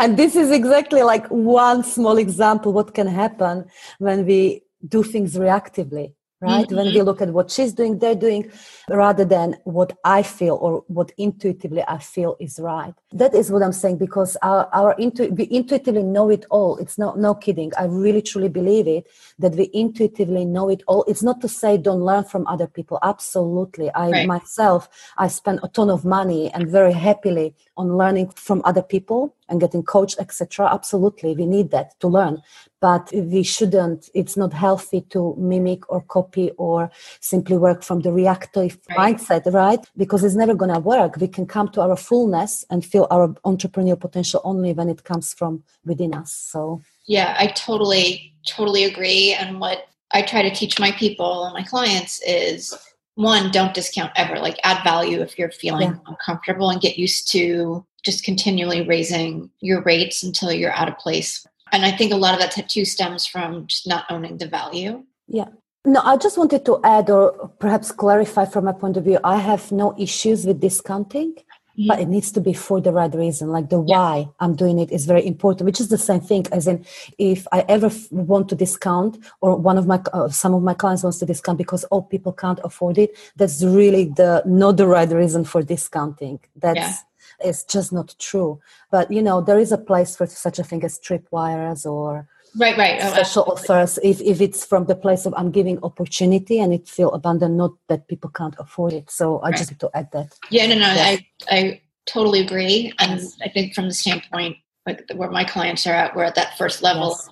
and 0.00 0.16
this 0.16 0.34
is 0.34 0.50
exactly 0.50 1.02
like 1.02 1.26
one 1.28 1.84
small 1.84 2.16
example 2.16 2.72
what 2.72 2.94
can 2.94 3.06
happen 3.06 3.66
when 3.98 4.24
we 4.26 4.62
do 4.94 5.02
things 5.02 5.34
reactively 5.34 6.14
right? 6.40 6.66
Mm-hmm. 6.66 6.76
when 6.76 6.86
we 6.86 7.02
look 7.02 7.20
at 7.20 7.30
what 7.30 7.50
she's 7.50 7.72
doing 7.72 7.98
they're 7.98 8.14
doing 8.14 8.50
rather 8.88 9.24
than 9.24 9.56
what 9.64 9.96
i 10.04 10.22
feel 10.22 10.58
or 10.60 10.84
what 10.88 11.12
intuitively 11.18 11.82
i 11.88 11.98
feel 11.98 12.36
is 12.40 12.58
right. 12.58 12.94
That 13.12 13.34
is 13.34 13.50
what 13.50 13.62
i'm 13.62 13.72
saying 13.72 13.98
because 13.98 14.36
our, 14.42 14.68
our 14.72 14.94
intu- 14.98 15.30
we 15.30 15.48
intuitively 15.50 16.02
know 16.02 16.30
it 16.30 16.44
all. 16.50 16.76
It's 16.78 16.98
not 16.98 17.18
no 17.18 17.34
kidding. 17.34 17.72
I 17.76 17.84
really 17.84 18.22
truly 18.22 18.48
believe 18.48 18.86
it 18.86 19.06
that 19.38 19.52
we 19.52 19.70
intuitively 19.72 20.44
know 20.44 20.68
it 20.68 20.82
all. 20.86 21.04
It's 21.08 21.22
not 21.22 21.40
to 21.40 21.48
say 21.48 21.76
don't 21.76 22.00
learn 22.00 22.24
from 22.24 22.46
other 22.46 22.66
people. 22.66 22.98
Absolutely. 23.02 23.90
I 23.94 24.10
right. 24.10 24.26
myself 24.26 24.88
i 25.18 25.28
spend 25.28 25.60
a 25.62 25.68
ton 25.68 25.90
of 25.90 26.04
money 26.04 26.50
and 26.52 26.68
very 26.68 26.92
happily 26.92 27.54
on 27.76 27.96
learning 27.96 28.28
from 28.30 28.62
other 28.64 28.82
people 28.82 29.34
and 29.50 29.60
getting 29.60 29.82
coached 29.82 30.16
etc 30.18 30.68
absolutely 30.72 31.34
we 31.34 31.46
need 31.46 31.70
that 31.70 31.98
to 32.00 32.08
learn. 32.08 32.40
But 32.80 33.10
we 33.12 33.42
shouldn't 33.42 34.08
it's 34.14 34.36
not 34.36 34.52
healthy 34.52 35.02
to 35.10 35.34
mimic 35.38 35.90
or 35.90 36.00
copy 36.02 36.50
or 36.56 36.90
simply 37.20 37.58
work 37.58 37.82
from 37.82 38.00
the 38.00 38.12
reactive 38.12 38.78
right. 38.88 39.16
mindset 39.16 39.52
right? 39.52 39.84
Because 39.96 40.24
it's 40.24 40.34
never 40.34 40.54
going 40.54 40.72
to 40.72 40.80
work. 40.80 41.16
We 41.16 41.28
can 41.28 41.46
come 41.46 41.68
to 41.70 41.82
our 41.82 41.96
fullness 41.96 42.64
and 42.70 42.84
feel 42.84 43.06
our 43.10 43.28
entrepreneurial 43.44 44.00
potential 44.00 44.40
only 44.44 44.72
when 44.72 44.88
it 44.88 45.04
comes 45.04 45.34
from 45.34 45.62
within 45.84 46.14
us 46.14 46.32
so. 46.32 46.80
Yeah 47.06 47.34
i 47.38 47.48
totally 47.48 48.34
totally 48.46 48.84
agree. 48.84 49.34
And 49.34 49.60
what 49.60 49.78
i 50.12 50.22
try 50.22 50.42
to 50.42 50.54
teach 50.54 50.78
my 50.78 50.92
people 50.92 51.44
and 51.44 51.54
my 51.54 51.62
clients 51.62 52.20
is 52.26 52.74
one 53.14 53.50
don't 53.50 53.74
discount 53.74 54.12
ever. 54.16 54.38
Like 54.38 54.58
add 54.64 54.82
value 54.82 55.20
if 55.20 55.38
you're 55.38 55.50
feeling 55.50 55.90
yeah. 55.90 55.98
uncomfortable 56.06 56.70
and 56.70 56.80
get 56.80 56.98
used 56.98 57.30
to 57.32 57.84
just 58.04 58.24
continually 58.24 58.86
raising 58.86 59.50
your 59.60 59.82
rates 59.82 60.22
until 60.22 60.52
you're 60.52 60.72
out 60.72 60.88
of 60.88 60.98
place 60.98 61.46
and 61.72 61.84
I 61.84 61.92
think 61.92 62.12
a 62.12 62.16
lot 62.16 62.34
of 62.34 62.40
that 62.40 62.68
too 62.68 62.84
stems 62.84 63.26
from 63.26 63.66
just 63.66 63.86
not 63.86 64.04
owning 64.10 64.38
the 64.38 64.48
value. 64.48 65.04
Yeah. 65.28 65.48
No, 65.84 66.00
I 66.04 66.16
just 66.16 66.36
wanted 66.36 66.64
to 66.66 66.80
add 66.84 67.08
or 67.08 67.48
perhaps 67.58 67.90
clarify 67.90 68.44
from 68.44 68.64
my 68.64 68.72
point 68.72 68.96
of 68.96 69.04
view. 69.04 69.18
I 69.24 69.36
have 69.36 69.72
no 69.72 69.94
issues 69.98 70.44
with 70.44 70.60
discounting, 70.60 71.32
mm-hmm. 71.32 71.86
but 71.86 72.00
it 72.00 72.08
needs 72.08 72.30
to 72.32 72.40
be 72.40 72.52
for 72.52 72.82
the 72.82 72.92
right 72.92 73.14
reason. 73.14 73.48
Like 73.48 73.70
the 73.70 73.82
yeah. 73.82 73.96
why 73.96 74.28
I'm 74.40 74.54
doing 74.56 74.78
it 74.78 74.92
is 74.92 75.06
very 75.06 75.26
important, 75.26 75.64
which 75.64 75.80
is 75.80 75.88
the 75.88 75.96
same 75.96 76.20
thing 76.20 76.44
as 76.52 76.66
in 76.66 76.84
if 77.16 77.46
I 77.50 77.64
ever 77.66 77.86
f- 77.86 78.12
want 78.12 78.50
to 78.50 78.56
discount 78.56 79.24
or 79.40 79.56
one 79.56 79.78
of 79.78 79.86
my, 79.86 80.02
uh, 80.12 80.28
some 80.28 80.52
of 80.52 80.62
my 80.62 80.74
clients 80.74 81.02
wants 81.02 81.18
to 81.20 81.26
discount 81.26 81.56
because 81.56 81.84
all 81.84 82.02
people 82.02 82.32
can't 82.32 82.60
afford 82.62 82.98
it. 82.98 83.16
That's 83.36 83.62
really 83.62 84.04
the, 84.04 84.42
not 84.44 84.76
the 84.76 84.86
right 84.86 85.08
reason 85.08 85.44
for 85.44 85.62
discounting. 85.62 86.40
That's, 86.56 86.78
yeah 86.78 86.94
is 87.44 87.64
just 87.64 87.92
not 87.92 88.14
true. 88.18 88.60
But 88.90 89.10
you 89.10 89.22
know, 89.22 89.40
there 89.40 89.58
is 89.58 89.72
a 89.72 89.78
place 89.78 90.16
for 90.16 90.26
such 90.26 90.58
a 90.58 90.64
thing 90.64 90.84
as 90.84 90.98
tripwires 90.98 91.84
or 91.90 92.28
right, 92.56 92.76
right, 92.76 93.00
oh, 93.02 93.12
special 93.12 93.44
offers. 93.44 93.98
If 94.02 94.20
if 94.20 94.40
it's 94.40 94.64
from 94.64 94.86
the 94.86 94.96
place 94.96 95.26
of 95.26 95.34
I'm 95.36 95.50
giving 95.50 95.82
opportunity 95.82 96.58
and 96.60 96.72
it 96.72 96.88
feel 96.88 97.12
abundant, 97.12 97.54
not 97.54 97.72
that 97.88 98.08
people 98.08 98.30
can't 98.30 98.56
afford 98.58 98.92
it. 98.92 99.10
So 99.10 99.38
I 99.38 99.50
right. 99.50 99.56
just 99.58 99.78
to 99.78 99.90
add 99.94 100.10
that. 100.12 100.36
Yeah, 100.50 100.66
no, 100.66 100.76
no, 100.78 100.86
I 100.86 101.26
I 101.50 101.80
totally 102.06 102.40
agree, 102.40 102.92
and 102.98 103.20
I 103.42 103.48
think 103.48 103.74
from 103.74 103.86
the 103.88 103.94
standpoint 103.94 104.56
like 104.86 105.04
where 105.14 105.30
my 105.30 105.44
clients 105.44 105.86
are 105.86 105.94
at, 105.94 106.16
we're 106.16 106.24
at 106.24 106.34
that 106.36 106.56
first 106.56 106.82
level. 106.82 107.16
Yes 107.18 107.28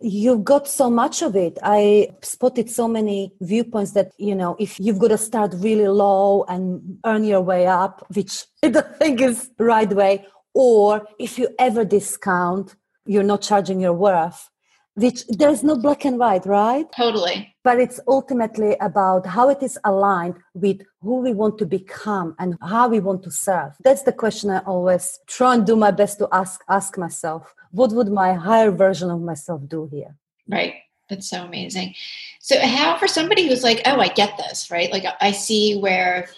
you've 0.00 0.44
got 0.44 0.68
so 0.68 0.90
much 0.90 1.22
of 1.22 1.36
it. 1.36 1.58
I 1.62 2.08
spotted 2.22 2.70
so 2.70 2.88
many 2.88 3.32
viewpoints 3.40 3.92
that 3.92 4.12
you 4.18 4.34
know 4.34 4.56
if 4.58 4.78
you've 4.78 4.98
got 4.98 5.08
to 5.08 5.18
start 5.18 5.54
really 5.58 5.88
low 5.88 6.44
and 6.48 6.98
earn 7.04 7.24
your 7.24 7.40
way 7.40 7.66
up 7.66 8.06
which 8.14 8.44
i 8.62 8.68
don't 8.68 8.96
think 8.96 9.20
is 9.20 9.50
right 9.58 9.92
way 9.92 10.26
or 10.54 11.06
if 11.18 11.38
you 11.38 11.48
ever 11.58 11.84
discount 11.84 12.74
you're 13.06 13.22
not 13.22 13.42
charging 13.42 13.80
your 13.80 13.92
worth 13.92 14.50
which 14.98 15.24
there's 15.28 15.62
no 15.62 15.76
black 15.76 16.04
and 16.04 16.18
white 16.18 16.44
right? 16.44 16.86
Totally. 16.96 17.54
But 17.62 17.78
it's 17.78 18.00
ultimately 18.08 18.76
about 18.80 19.26
how 19.26 19.48
it 19.48 19.62
is 19.62 19.78
aligned 19.84 20.36
with 20.54 20.82
who 21.02 21.20
we 21.20 21.32
want 21.32 21.58
to 21.58 21.66
become 21.66 22.34
and 22.38 22.56
how 22.62 22.88
we 22.88 23.00
want 23.00 23.22
to 23.24 23.30
serve. 23.30 23.72
That's 23.82 24.02
the 24.02 24.12
question 24.12 24.50
i 24.50 24.58
always 24.60 25.18
try 25.26 25.54
and 25.54 25.64
do 25.66 25.76
my 25.76 25.90
best 25.90 26.18
to 26.18 26.28
ask 26.32 26.62
ask 26.68 26.98
myself. 26.98 27.54
What 27.70 27.92
would 27.92 28.08
my 28.08 28.32
higher 28.32 28.70
version 28.70 29.10
of 29.10 29.20
myself 29.20 29.60
do 29.68 29.88
here? 29.90 30.16
Right. 30.48 30.74
That's 31.08 31.30
so 31.30 31.44
amazing. 31.44 31.94
So 32.40 32.58
how 32.60 32.98
for 32.98 33.08
somebody 33.08 33.48
who's 33.48 33.64
like 33.64 33.82
oh 33.86 34.00
i 34.00 34.08
get 34.08 34.36
this 34.36 34.70
right? 34.70 34.90
Like 34.92 35.04
i 35.20 35.30
see 35.30 35.78
where 35.78 36.28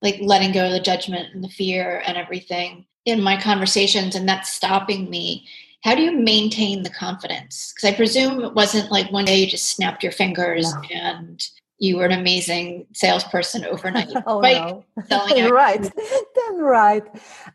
like 0.00 0.18
letting 0.20 0.52
go 0.52 0.66
of 0.66 0.72
the 0.72 0.80
judgment 0.80 1.32
and 1.32 1.44
the 1.44 1.48
fear 1.48 2.02
and 2.06 2.16
everything 2.16 2.86
in 3.04 3.20
my 3.22 3.40
conversations 3.40 4.14
and 4.14 4.28
that's 4.28 4.52
stopping 4.52 5.08
me 5.10 5.46
how 5.82 5.94
do 5.94 6.02
you 6.02 6.16
maintain 6.16 6.82
the 6.82 6.90
confidence 6.90 7.72
because 7.74 7.92
i 7.92 7.96
presume 7.96 8.42
it 8.42 8.54
wasn't 8.54 8.90
like 8.90 9.10
one 9.10 9.24
day 9.24 9.36
you 9.36 9.46
just 9.46 9.66
snapped 9.66 10.02
your 10.02 10.12
fingers 10.12 10.72
no. 10.74 10.82
and 10.90 11.42
you 11.82 11.96
were 11.96 12.04
an 12.04 12.12
amazing 12.12 12.86
salesperson 12.94 13.64
overnight. 13.64 14.12
oh, 14.26 14.40
right? 14.40 14.84
No. 15.10 15.50
right. 15.50 15.82
Then 15.82 16.58
right. 16.60 17.02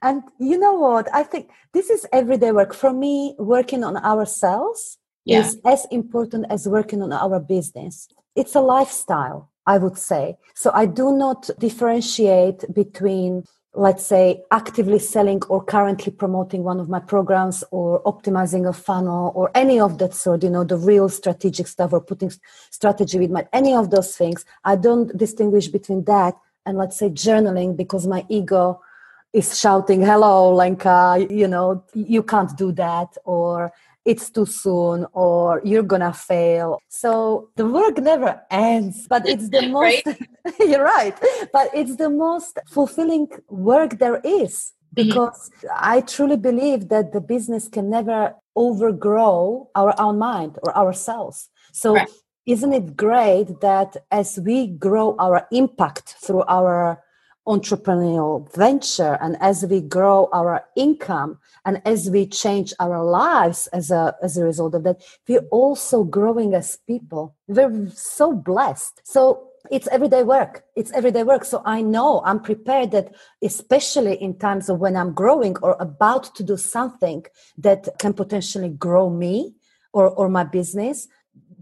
And 0.01 0.21
you 0.37 0.57
know 0.57 0.73
what? 0.73 1.07
I 1.13 1.23
think 1.23 1.49
this 1.73 1.89
is 1.89 2.05
everyday 2.11 2.51
work. 2.51 2.73
For 2.73 2.91
me, 2.91 3.35
working 3.39 3.85
on 3.85 3.95
ourselves 3.95 4.97
yeah. 5.23 5.39
is 5.39 5.57
as 5.65 5.87
important 5.91 6.45
as 6.49 6.67
working 6.67 7.01
on 7.01 7.13
our 7.13 7.39
business. 7.39 8.09
It's 8.35 8.53
a 8.53 8.59
lifestyle, 8.59 9.49
I 9.65 9.77
would 9.77 9.97
say. 9.97 10.37
So 10.55 10.71
I 10.73 10.87
do 10.87 11.15
not 11.15 11.49
differentiate 11.57 12.65
between 12.73 13.45
let's 13.77 14.03
say 14.03 14.41
actively 14.51 14.97
selling 14.97 15.39
or 15.49 15.63
currently 15.63 16.11
promoting 16.11 16.63
one 16.63 16.79
of 16.79 16.89
my 16.89 16.99
programs 16.99 17.63
or 17.69 18.01
optimizing 18.03 18.67
a 18.67 18.73
funnel 18.73 19.31
or 19.35 19.51
any 19.53 19.79
of 19.79 19.99
that 19.99 20.15
sort 20.15 20.43
you 20.43 20.49
know 20.49 20.63
the 20.63 20.77
real 20.77 21.07
strategic 21.07 21.67
stuff 21.67 21.93
or 21.93 22.01
putting 22.01 22.31
strategy 22.71 23.19
with 23.19 23.29
my 23.29 23.47
any 23.53 23.73
of 23.75 23.91
those 23.91 24.17
things. 24.17 24.45
I 24.65 24.75
don't 24.75 25.15
distinguish 25.15 25.67
between 25.67 26.03
that 26.05 26.35
and 26.65 26.77
let's 26.77 26.97
say 26.97 27.09
journaling 27.09 27.77
because 27.77 28.07
my 28.07 28.25
ego 28.29 28.81
is 29.31 29.59
shouting 29.59 30.01
hello 30.01 30.53
lenka 30.55 30.89
uh, 30.89 31.15
you 31.15 31.47
know 31.47 31.83
you 31.93 32.23
can't 32.23 32.57
do 32.57 32.71
that 32.71 33.15
or 33.25 33.71
it's 34.07 34.29
too 34.29 34.45
soon 34.45 35.05
or 35.11 35.61
you're 35.65 35.89
gonna 35.93 36.13
fail 36.13 36.79
so 36.87 37.49
the 37.57 37.67
work 37.67 37.97
never 37.97 38.41
ends 38.49 39.05
but 39.09 39.27
it's 39.27 39.49
the 39.49 39.67
most 39.77 40.07
you're 40.59 40.83
right 40.83 41.15
but 41.51 41.69
it's 41.73 41.97
the 41.97 42.09
most 42.09 42.57
fulfilling 42.67 43.27
work 43.49 43.99
there 43.99 44.21
is 44.23 44.53
mm-hmm. 44.55 45.09
because 45.09 45.51
mm-hmm. 45.57 45.93
i 45.93 45.99
truly 46.01 46.37
believe 46.37 46.87
that 46.87 47.11
the 47.11 47.19
business 47.19 47.67
can 47.67 47.89
never 47.89 48.33
overgrow 48.55 49.69
our 49.75 49.93
own 49.99 50.17
mind 50.17 50.57
or 50.63 50.75
ourselves 50.75 51.49
so 51.73 51.95
right. 51.95 52.09
isn't 52.45 52.73
it 52.73 52.95
great 52.95 53.59
that 53.59 53.97
as 54.09 54.39
we 54.39 54.67
grow 54.67 55.15
our 55.19 55.45
impact 55.51 56.15
through 56.23 56.45
our 56.47 57.03
entrepreneurial 57.47 58.53
venture. 58.53 59.17
And 59.21 59.37
as 59.41 59.65
we 59.65 59.81
grow 59.81 60.29
our 60.33 60.63
income 60.75 61.39
and 61.65 61.81
as 61.85 62.09
we 62.09 62.27
change 62.27 62.73
our 62.79 63.03
lives 63.03 63.67
as 63.67 63.89
a 63.89 64.15
as 64.21 64.37
a 64.37 64.43
result 64.43 64.75
of 64.75 64.83
that 64.83 65.01
we're 65.27 65.47
also 65.51 66.03
growing 66.03 66.53
as 66.53 66.77
people. 66.87 67.35
We're 67.47 67.89
so 67.93 68.33
blessed. 68.33 69.01
So 69.03 69.47
it's 69.71 69.87
everyday 69.87 70.23
work. 70.23 70.63
It's 70.75 70.91
everyday 70.91 71.23
work. 71.23 71.43
So 71.45 71.61
i 71.65 71.81
know 71.81 72.21
i'm 72.25 72.41
prepared 72.41 72.91
that 72.91 73.15
especially 73.41 74.15
in 74.21 74.37
times 74.37 74.69
of 74.69 74.79
when 74.79 74.95
i'm 74.95 75.13
growing 75.13 75.55
or 75.61 75.75
about 75.79 76.35
to 76.35 76.43
do 76.43 76.57
something 76.57 77.25
that 77.57 77.87
can 77.99 78.13
potentially 78.13 78.69
grow 78.69 79.09
me 79.09 79.55
or, 79.93 80.09
or 80.09 80.29
my 80.29 80.43
business 80.43 81.07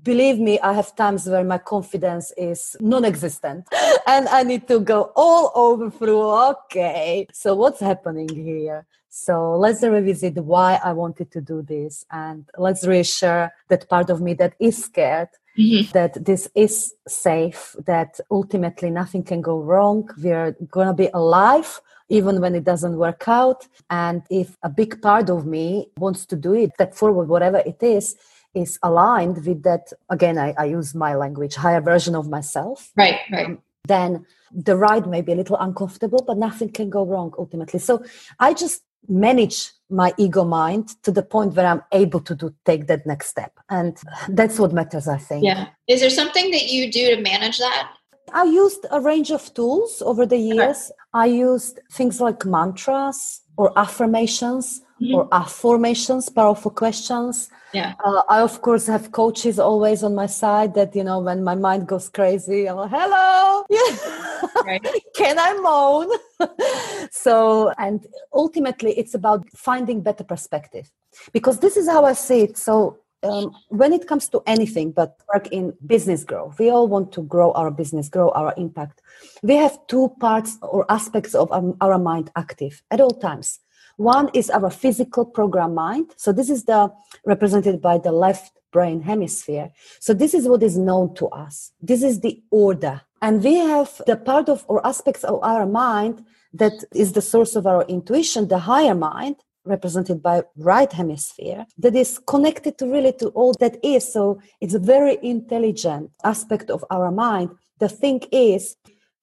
believe 0.05 0.39
me, 0.39 0.59
I 0.59 0.71
have 0.73 0.95
times 0.95 1.27
where 1.27 1.43
my 1.43 1.57
confidence 1.57 2.31
is 2.37 2.77
non 2.79 3.03
existent 3.03 3.67
and 4.07 4.29
I 4.29 4.43
need 4.43 4.67
to 4.69 4.79
go 4.79 5.11
all 5.15 5.51
over 5.55 5.89
through. 5.89 6.29
Okay, 6.51 7.27
so 7.33 7.55
what's 7.55 7.81
happening 7.81 8.29
here? 8.29 8.85
So 9.09 9.55
let's 9.57 9.81
revisit 9.81 10.35
why 10.35 10.79
I 10.83 10.93
wanted 10.93 11.31
to 11.31 11.41
do 11.41 11.61
this 11.61 12.05
and 12.11 12.45
let's 12.57 12.85
reassure 12.85 13.51
that 13.69 13.89
part 13.89 14.09
of 14.09 14.21
me 14.21 14.33
that 14.35 14.53
is 14.59 14.85
scared 14.85 15.29
Mm-hmm. 15.57 15.91
that 15.93 16.25
this 16.25 16.49
is 16.53 16.93
safe, 17.07 17.77
that 17.85 18.19
ultimately 18.29 18.89
nothing 18.89 19.23
can 19.23 19.39
go 19.39 19.61
wrong. 19.61 20.09
We're 20.21 20.51
going 20.69 20.87
to 20.87 20.93
be 20.93 21.09
alive 21.13 21.79
even 22.09 22.41
when 22.41 22.55
it 22.55 22.65
doesn't 22.65 22.97
work 22.97 23.23
out. 23.27 23.65
And 23.89 24.21
if 24.29 24.57
a 24.63 24.69
big 24.69 25.01
part 25.01 25.29
of 25.29 25.45
me 25.45 25.91
wants 25.97 26.25
to 26.25 26.35
do 26.35 26.53
it, 26.53 26.73
step 26.73 26.93
forward, 26.93 27.29
whatever 27.29 27.59
it 27.59 27.81
is, 27.81 28.17
is 28.55 28.79
aligned 28.81 29.45
with 29.45 29.63
that 29.63 29.91
again 30.09 30.37
I, 30.37 30.53
I, 30.57 30.65
use 30.65 30.95
my 30.95 31.15
language 31.15 31.55
higher 31.55 31.81
version 31.81 32.15
of 32.15 32.29
myself. 32.29 32.91
Right 32.95 33.19
right. 33.31 33.47
Um, 33.47 33.61
then 33.87 34.25
the 34.51 34.75
ride 34.75 35.07
may 35.07 35.21
be 35.21 35.33
a 35.33 35.35
little 35.35 35.57
uncomfortable 35.57 36.23
but 36.25 36.37
nothing 36.37 36.69
can 36.69 36.89
go 36.89 37.05
wrong 37.05 37.33
ultimately. 37.37 37.79
So 37.79 38.03
i 38.39 38.53
just 38.53 38.83
manage 39.07 39.71
my 39.89 40.13
ego 40.17 40.43
mind 40.43 40.89
to 41.03 41.11
the 41.11 41.21
point 41.21 41.53
where 41.53 41.67
i'm 41.67 41.83
able 41.91 42.19
to 42.19 42.33
do 42.33 42.53
take 42.65 42.87
that 42.87 43.05
next 43.05 43.27
step. 43.27 43.53
And 43.69 43.97
that's 44.29 44.57
what 44.59 44.73
matters 44.73 45.07
i 45.07 45.17
think. 45.17 45.43
Yeah. 45.43 45.67
Is 45.87 45.99
there 45.99 46.09
something 46.09 46.51
that 46.51 46.67
you 46.67 46.91
do 46.91 47.15
to 47.15 47.21
manage 47.21 47.59
that? 47.59 47.91
I 48.33 48.43
used 48.43 48.85
a 48.89 48.99
range 48.99 49.29
of 49.31 49.53
tools 49.53 50.01
over 50.01 50.25
the 50.25 50.37
years. 50.37 50.79
Okay. 50.91 50.99
i 51.13 51.25
used 51.25 51.79
things 51.91 52.19
like 52.19 52.45
mantras 52.45 53.41
or 53.57 53.77
affirmations 53.77 54.81
mm-hmm. 55.01 55.15
or 55.15 55.27
affirmations, 55.31 56.29
powerful 56.29 56.71
questions. 56.71 57.49
Yeah. 57.73 57.93
Uh, 58.03 58.21
I 58.29 58.41
of 58.41 58.61
course 58.61 58.87
have 58.87 59.11
coaches 59.11 59.59
always 59.59 60.03
on 60.03 60.15
my 60.15 60.27
side 60.27 60.73
that 60.75 60.95
you 60.95 61.03
know 61.03 61.19
when 61.19 61.43
my 61.43 61.55
mind 61.55 61.87
goes 61.87 62.09
crazy, 62.09 62.67
I'm 62.67 62.77
like, 62.77 62.91
hello, 62.91 63.65
yeah. 63.69 63.97
Right. 64.65 64.85
can 65.15 65.37
I 65.39 65.53
moan? 65.53 66.09
so 67.11 67.71
and 67.77 68.05
ultimately 68.33 68.97
it's 68.97 69.13
about 69.13 69.47
finding 69.55 70.01
better 70.01 70.23
perspective 70.23 70.89
because 71.33 71.59
this 71.59 71.77
is 71.77 71.87
how 71.87 72.05
I 72.05 72.13
see 72.13 72.41
it. 72.41 72.57
So 72.57 72.99
um, 73.25 73.55
when 73.69 73.93
it 73.93 74.07
comes 74.07 74.29
to 74.29 74.41
anything 74.45 74.91
but 74.91 75.17
work 75.33 75.47
in 75.51 75.73
business 75.85 76.23
growth, 76.23 76.59
we 76.59 76.69
all 76.69 76.87
want 76.87 77.11
to 77.13 77.23
grow 77.23 77.51
our 77.53 77.71
business, 77.71 78.09
grow 78.09 78.29
our 78.31 78.53
impact. 78.57 79.01
We 79.43 79.55
have 79.55 79.77
two 79.87 80.13
parts 80.19 80.57
or 80.61 80.85
aspects 80.89 81.35
of 81.35 81.51
our, 81.51 81.73
our 81.81 81.97
mind 81.97 82.31
active 82.35 82.81
at 82.91 83.01
all 83.01 83.11
times. 83.11 83.59
One 83.97 84.29
is 84.33 84.49
our 84.49 84.69
physical 84.69 85.25
program 85.25 85.73
mind. 85.73 86.13
So 86.17 86.31
this 86.31 86.49
is 86.49 86.65
the 86.65 86.91
represented 87.25 87.81
by 87.81 87.97
the 87.97 88.11
left 88.11 88.59
brain 88.71 89.01
hemisphere. 89.01 89.71
So 89.99 90.13
this 90.13 90.33
is 90.33 90.47
what 90.47 90.61
is 90.61 90.77
known 90.77 91.15
to 91.15 91.27
us. 91.27 91.71
This 91.81 92.03
is 92.03 92.19
the 92.19 92.43
order. 92.51 93.01
And 93.21 93.43
we 93.43 93.55
have 93.55 94.01
the 94.05 94.17
part 94.17 94.49
of 94.49 94.65
or 94.67 94.85
aspects 94.85 95.23
of 95.23 95.39
our 95.41 95.65
mind 95.65 96.25
that 96.53 96.83
is 96.93 97.13
the 97.13 97.21
source 97.21 97.55
of 97.55 97.65
our 97.65 97.83
intuition, 97.83 98.47
the 98.47 98.59
higher 98.59 98.95
mind, 98.95 99.37
represented 99.65 100.21
by 100.21 100.43
right 100.57 100.91
hemisphere 100.91 101.65
that 101.77 101.95
is 101.95 102.19
connected 102.19 102.77
to 102.77 102.85
really 102.85 103.13
to 103.13 103.29
all 103.29 103.53
that 103.59 103.77
is. 103.83 104.11
So 104.11 104.39
it's 104.61 104.73
a 104.73 104.79
very 104.79 105.17
intelligent 105.21 106.11
aspect 106.23 106.69
of 106.69 106.85
our 106.89 107.11
mind. 107.11 107.49
The 107.79 107.89
thing 107.89 108.21
is 108.31 108.77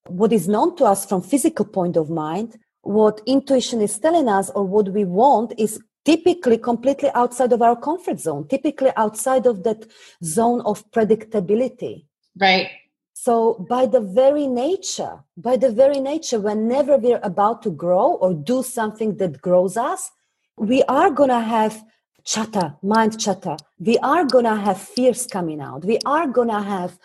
what 0.07 0.33
is 0.33 0.49
known 0.49 0.77
to 0.77 0.85
us 0.85 1.07
from 1.07 1.23
physical 1.23 1.65
point 1.65 1.97
of 1.97 2.11
mind 2.11 2.59
what 2.83 3.21
intuition 3.27 3.81
is 3.81 3.99
telling 3.99 4.29
us 4.29 4.51
or 4.51 4.65
what 4.65 4.89
we 4.89 5.05
want 5.05 5.53
is 5.57 5.81
typically 6.05 6.59
completely 6.59 7.11
outside 7.15 7.53
of 7.53 7.63
our 7.63 7.77
comfort 7.77 8.19
zone 8.19 8.47
typically 8.49 8.91
outside 8.97 9.47
of 9.47 9.63
that 9.63 9.87
zone 10.25 10.61
of 10.63 10.89
predictability. 10.91 12.05
Right. 12.39 12.71
So 13.15 13.65
by 13.69 13.87
the 13.87 14.01
very 14.01 14.49
nature 14.49 15.23
by 15.37 15.57
the 15.57 15.71
very 15.71 16.01
nature 16.01 16.41
whenever 16.41 16.97
we're 16.97 17.21
about 17.23 17.63
to 17.63 17.71
grow 17.71 18.15
or 18.15 18.35
do 18.35 18.65
something 18.65 19.17
that 19.19 19.41
grows 19.41 19.77
us 19.77 20.11
we 20.57 20.83
are 20.85 21.11
going 21.11 21.31
to 21.31 21.41
have 21.41 21.83
chatter 22.25 22.75
mind 22.83 23.21
chatter. 23.21 23.57
We 23.81 23.99
are 23.99 24.25
going 24.25 24.45
to 24.45 24.57
have 24.57 24.81
fears 24.81 25.27
coming 25.27 25.61
out. 25.61 25.85
We 25.85 25.99
are 26.07 26.29
going 26.29 26.49
to 26.49 26.63
have 26.63 26.99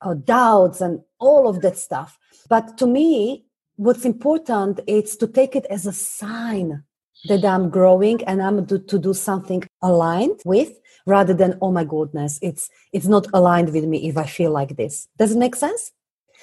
uh, 0.00 0.14
doubts 0.14 0.80
and 0.80 1.00
all 1.18 1.46
of 1.46 1.60
that 1.60 1.76
stuff. 1.76 2.18
But 2.48 2.78
to 2.78 2.86
me 2.86 3.44
what's 3.76 4.04
important 4.04 4.80
is 4.86 5.16
to 5.16 5.26
take 5.26 5.56
it 5.56 5.66
as 5.66 5.86
a 5.86 5.92
sign 5.92 6.84
that 7.24 7.44
i'm 7.44 7.70
growing 7.70 8.22
and 8.24 8.42
i'm 8.42 8.66
to, 8.66 8.78
to 8.78 8.98
do 8.98 9.14
something 9.14 9.62
aligned 9.80 10.40
with 10.44 10.78
rather 11.06 11.34
than 11.34 11.58
oh 11.62 11.72
my 11.72 11.84
goodness 11.84 12.38
it's 12.42 12.68
it's 12.92 13.06
not 13.06 13.26
aligned 13.32 13.72
with 13.72 13.84
me 13.84 14.08
if 14.08 14.16
i 14.16 14.26
feel 14.26 14.50
like 14.50 14.76
this. 14.76 15.08
Does 15.18 15.32
it 15.32 15.38
make 15.38 15.54
sense? 15.54 15.92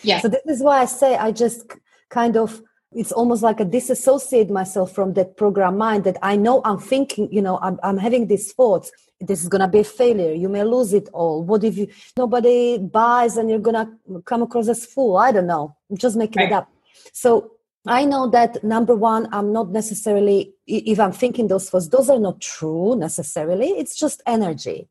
Yeah 0.04 0.20
so 0.20 0.28
this 0.28 0.42
is 0.48 0.64
why 0.64 0.82
i 0.82 0.86
say 0.86 1.18
i 1.18 1.32
just 1.32 1.74
kind 2.10 2.36
of 2.36 2.62
it's 2.94 3.12
almost 3.12 3.44
like 3.44 3.60
a 3.60 3.66
disassociate 3.66 4.50
myself 4.50 4.94
from 4.94 5.14
that 5.14 5.38
program 5.38 5.78
mind 5.78 6.04
that 6.04 6.18
i 6.22 6.36
know 6.36 6.62
i'm 6.66 6.80
thinking 6.80 7.32
you 7.32 7.42
know 7.42 7.60
i'm, 7.62 7.80
I'm 7.84 7.98
having 7.98 8.28
these 8.28 8.52
thoughts. 8.54 8.92
This 9.22 9.42
is 9.42 9.50
going 9.50 9.62
to 9.62 9.68
be 9.68 9.80
a 9.80 9.84
failure. 9.84 10.34
You 10.34 10.48
may 10.48 10.64
lose 10.64 10.94
it 10.94 11.10
all. 11.12 11.44
What 11.44 11.66
if 11.66 11.78
you 11.78 11.88
nobody 12.16 12.78
buys 12.78 13.36
and 13.36 13.50
you're 13.50 13.60
going 13.60 13.76
to 13.76 14.22
come 14.22 14.42
across 14.44 14.70
as 14.70 14.86
fool? 14.86 15.18
I 15.18 15.34
don't 15.34 15.46
know. 15.46 15.76
I'm 15.90 15.98
just 15.98 16.16
making 16.16 16.44
right. 16.44 16.52
it 16.52 16.56
up. 16.56 16.72
So 17.12 17.52
i 17.88 18.04
know 18.04 18.30
that 18.30 18.62
number 18.62 18.94
one 18.94 19.26
i'm 19.32 19.54
not 19.54 19.70
necessarily 19.70 20.54
if 20.68 21.00
i'm 21.00 21.14
thinking 21.14 21.48
those 21.48 21.70
thoughts 21.70 21.88
those 21.88 22.10
are 22.10 22.20
not 22.20 22.42
true 22.42 22.96
necessarily. 22.98 23.70
It's 23.82 23.98
just 23.98 24.22
energy. 24.26 24.90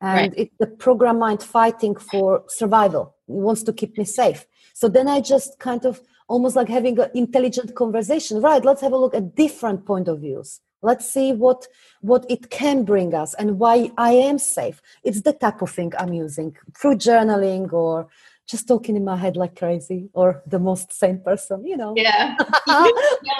And 0.00 0.32
right. 0.32 0.34
it's 0.36 0.54
the 0.58 0.66
program 0.66 1.18
mind 1.18 1.42
fighting 1.42 1.94
for 1.94 2.44
survival. 2.48 3.14
It 3.28 3.32
wants 3.32 3.62
to 3.64 3.72
keep 3.74 3.98
me 3.98 4.04
safe. 4.04 4.46
So 4.72 4.88
then 4.88 5.06
i 5.08 5.20
just 5.20 5.58
kind 5.58 5.84
of 5.84 6.00
almost 6.30 6.56
like 6.56 6.68
having 6.68 6.98
an 6.98 7.10
intelligent 7.14 7.74
conversation. 7.74 8.40
Right 8.40 8.64
let's 8.64 8.80
have 8.80 8.92
a 8.92 8.96
look 8.96 9.14
at 9.14 9.34
different 9.34 9.84
point 9.84 10.08
of 10.08 10.20
views. 10.20 10.60
Let's 10.82 11.06
see 11.12 11.32
what 11.32 11.66
what 12.00 12.24
it 12.30 12.50
can 12.50 12.84
bring 12.84 13.14
us 13.14 13.34
and 13.34 13.58
why 13.58 13.90
i 13.98 14.12
am 14.12 14.38
safe. 14.38 14.80
It's 15.04 15.22
the 15.22 15.34
type 15.44 15.60
of 15.60 15.70
thing 15.70 15.92
i'm 15.98 16.14
using 16.14 16.56
through 16.78 16.96
journaling 16.96 17.72
or 17.72 18.08
just 18.48 18.66
talking 18.66 18.96
in 18.96 19.04
my 19.04 19.16
head 19.16 19.36
like 19.36 19.54
crazy 19.56 20.08
or 20.12 20.42
the 20.46 20.58
most 20.58 20.92
sane 20.92 21.20
person 21.28 21.66
you 21.66 21.76
know. 21.76 21.92
Yeah. 21.96 22.36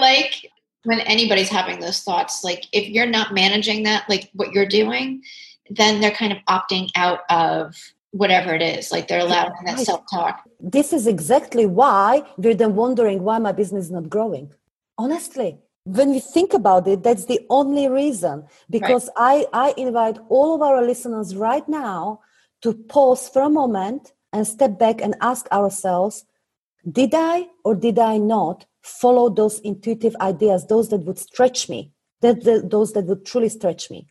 Like 0.00 0.34
when 0.84 1.00
anybody's 1.00 1.50
having 1.50 1.78
those 1.80 2.00
thoughts 2.00 2.42
like 2.42 2.64
if 2.72 2.88
you're 2.88 3.14
not 3.18 3.34
managing 3.34 3.82
that 3.84 4.08
like 4.08 4.30
what 4.32 4.52
you're 4.52 4.72
doing 4.80 5.22
then 5.70 6.00
they're 6.00 6.20
kind 6.22 6.32
of 6.32 6.38
opting 6.48 6.88
out 6.96 7.20
of 7.30 7.76
whatever 8.12 8.54
it 8.54 8.62
is 8.62 8.90
like 8.90 9.06
they're 9.06 9.20
allowing 9.20 9.52
right. 9.64 9.76
that 9.76 9.78
self-talk 9.78 10.42
this 10.58 10.92
is 10.92 11.06
exactly 11.06 11.66
why 11.66 12.22
we're 12.36 12.54
then 12.54 12.74
wondering 12.74 13.22
why 13.22 13.38
my 13.38 13.52
business 13.52 13.86
is 13.86 13.90
not 13.90 14.08
growing 14.08 14.52
honestly 14.98 15.58
when 15.84 16.10
we 16.10 16.20
think 16.20 16.52
about 16.52 16.86
it 16.88 17.02
that's 17.02 17.26
the 17.26 17.40
only 17.50 17.88
reason 17.88 18.44
because 18.68 19.08
right. 19.18 19.46
i 19.52 19.68
i 19.68 19.74
invite 19.76 20.18
all 20.28 20.54
of 20.54 20.62
our 20.62 20.82
listeners 20.82 21.36
right 21.36 21.68
now 21.68 22.20
to 22.62 22.74
pause 22.74 23.28
for 23.28 23.42
a 23.42 23.50
moment 23.50 24.12
and 24.32 24.46
step 24.46 24.78
back 24.78 25.00
and 25.00 25.14
ask 25.20 25.46
ourselves 25.52 26.24
did 26.90 27.14
i 27.14 27.46
or 27.64 27.74
did 27.76 27.98
i 27.98 28.16
not 28.16 28.66
follow 28.82 29.28
those 29.30 29.60
intuitive 29.60 30.16
ideas 30.20 30.66
those 30.66 30.88
that 30.88 31.04
would 31.04 31.18
stretch 31.18 31.68
me 31.68 31.92
that 32.22 32.42
those 32.68 32.92
that 32.92 33.04
would 33.04 33.24
truly 33.24 33.48
stretch 33.48 33.90
me 33.90 34.06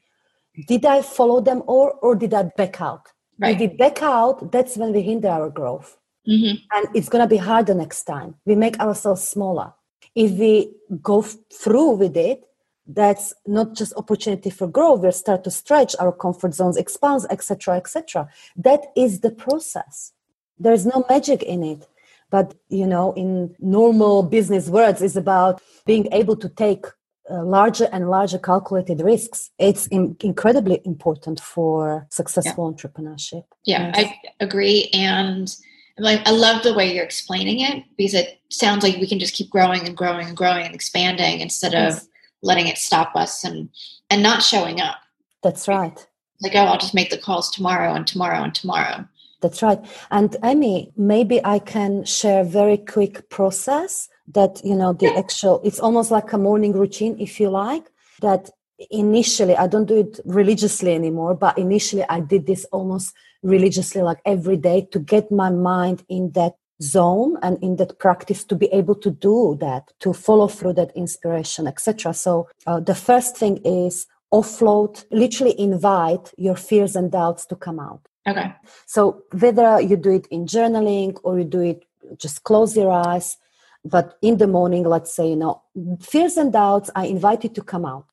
did 0.68 0.86
i 0.86 1.02
follow 1.02 1.42
them 1.42 1.62
or 1.68 1.92
or 2.02 2.16
did 2.16 2.34
i 2.34 2.44
back 2.44 2.80
out 2.80 3.10
Right. 3.40 3.54
If 3.54 3.60
we 3.60 3.78
back 3.78 4.02
out, 4.02 4.52
that's 4.52 4.76
when 4.76 4.94
we 4.94 5.02
hinder 5.02 5.30
our 5.30 5.50
growth. 5.50 5.98
Mm-hmm. 6.28 6.58
And 6.76 6.96
it's 6.96 7.10
going 7.10 7.24
to 7.24 7.28
be 7.28 7.38
harder 7.38 7.74
next 7.74 8.04
time. 8.04 8.36
We 8.46 8.56
make 8.56 8.80
ourselves 8.80 9.28
smaller. 9.28 9.74
If 10.14 10.32
we 10.32 10.74
go 11.02 11.22
f- 11.22 11.38
through 11.52 11.92
with 11.92 12.18
it, 12.18 12.44
that's 12.86 13.34
not 13.46 13.76
just 13.76 13.94
opportunity 13.96 14.50
for 14.50 14.68
growth. 14.68 15.02
We'll 15.02 15.12
start 15.12 15.44
to 15.46 15.52
stretch 15.52 15.96
our 16.00 16.12
comfort 16.12 16.54
zones, 16.54 16.76
expand, 16.76 17.26
etc., 17.30 17.78
etc. 17.78 18.28
That 18.56 18.82
is 18.98 19.22
the 19.22 19.32
process. 19.32 20.12
There's 20.58 20.86
no 20.86 21.06
magic 21.10 21.44
in 21.44 21.64
it. 21.64 21.88
But 22.32 22.56
you 22.70 22.86
know, 22.86 23.14
in 23.14 23.56
normal 23.60 24.24
business 24.24 24.70
words, 24.70 25.02
is 25.02 25.16
about 25.16 25.62
being 25.86 26.12
able 26.12 26.36
to 26.38 26.50
take 26.50 26.86
uh, 27.30 27.44
larger 27.44 27.88
and 27.92 28.10
larger 28.10 28.38
calculated 28.40 29.02
risks 29.02 29.52
it's 29.60 29.88
in- 29.88 30.16
incredibly 30.22 30.82
important 30.86 31.40
for 31.40 32.08
successful 32.10 32.64
yeah. 32.66 32.76
entrepreneurship. 32.76 33.44
Yeah 33.66 33.92
yes. 33.96 34.06
i 34.06 34.20
agree 34.40 34.90
and 34.94 35.54
like 35.98 36.26
i 36.28 36.32
love 36.32 36.64
the 36.64 36.74
way 36.74 36.94
you're 36.94 37.04
explaining 37.04 37.60
it 37.62 37.84
because 37.98 38.14
it 38.14 38.40
sounds 38.50 38.84
like 38.84 38.98
we 38.98 39.08
can 39.08 39.20
just 39.20 39.34
keep 39.34 39.50
growing 39.50 39.86
and 39.86 39.96
growing 39.96 40.28
and 40.28 40.38
growing 40.38 40.66
and 40.66 40.76
expanding 40.76 41.42
instead 41.42 41.76
of 41.76 42.02
letting 42.42 42.68
it 42.68 42.78
stop 42.78 43.16
us 43.16 43.44
and 43.44 43.70
and 44.10 44.24
not 44.24 44.42
showing 44.42 44.82
up. 44.82 44.98
That's 45.44 45.68
right. 45.68 46.08
like 46.42 46.56
oh 46.56 46.60
i'll 46.60 46.78
just 46.78 46.94
make 46.94 47.10
the 47.10 47.18
calls 47.18 47.50
tomorrow 47.50 47.94
and 47.94 48.08
tomorrow 48.08 48.44
and 48.44 48.56
tomorrow. 48.56 49.06
That's 49.42 49.62
right. 49.62 49.80
And 50.12 50.32
emi 50.44 50.92
maybe 50.98 51.42
i 51.46 51.60
can 51.60 52.04
share 52.06 52.42
a 52.42 52.52
very 52.60 52.78
quick 52.78 53.30
process 53.30 54.10
that 54.34 54.62
you 54.64 54.76
know 54.76 54.94
the 54.94 55.08
actual 55.18 55.62
it's 55.64 55.80
almost 55.80 56.12
like 56.12 56.32
a 56.34 56.38
morning 56.38 56.74
routine 56.74 57.16
if 57.20 57.40
you 57.40 57.50
like 57.50 57.86
that 58.22 58.50
initially 58.92 59.56
i 59.58 59.68
don't 59.68 59.86
do 59.86 59.98
it 59.98 60.20
religiously 60.26 60.94
anymore 60.94 61.36
but 61.36 61.58
initially 61.58 62.06
i 62.10 62.20
did 62.20 62.46
this 62.46 62.66
almost 62.72 63.14
religiously 63.44 64.02
like 64.02 64.20
every 64.26 64.58
day 64.58 64.88
to 64.92 65.00
get 65.00 65.32
my 65.32 65.50
mind 65.50 66.04
in 66.10 66.32
that 66.32 66.54
zone 66.82 67.38
and 67.42 67.62
in 67.62 67.76
that 67.76 68.00
practice 68.00 68.46
to 68.46 68.56
be 68.56 68.68
able 68.68 68.96
to 68.96 69.12
do 69.12 69.58
that 69.60 69.92
to 70.00 70.14
follow 70.14 70.48
through 70.48 70.74
that 70.74 70.96
inspiration 70.96 71.68
etc 71.68 72.14
so 72.14 72.48
uh, 72.68 72.80
the 72.80 72.96
first 72.96 73.36
thing 73.36 73.58
is 73.66 74.08
offload 74.34 75.06
literally 75.12 75.60
invite 75.60 76.32
your 76.38 76.56
fears 76.56 76.96
and 76.96 77.12
doubts 77.12 77.46
to 77.48 77.56
come 77.56 77.80
out. 77.80 78.02
Okay. 78.28 78.54
So 78.86 79.24
whether 79.32 79.82
you 79.82 79.98
do 79.98 80.12
it 80.12 80.28
in 80.28 80.46
journaling 80.46 81.20
or 81.24 81.40
you 81.40 81.46
do 81.46 81.62
it 81.62 81.86
just 82.18 82.44
close 82.44 82.76
your 82.76 82.92
eyes 82.92 83.38
but 83.86 84.18
in 84.22 84.38
the 84.38 84.48
morning 84.48 84.84
let's 84.84 85.14
say 85.14 85.30
you 85.30 85.36
know 85.36 85.62
fears 86.02 86.38
and 86.38 86.52
doubts 86.54 86.90
i 86.96 87.06
invite 87.06 87.44
you 87.44 87.50
to 87.50 87.62
come 87.62 87.86
out. 87.86 88.06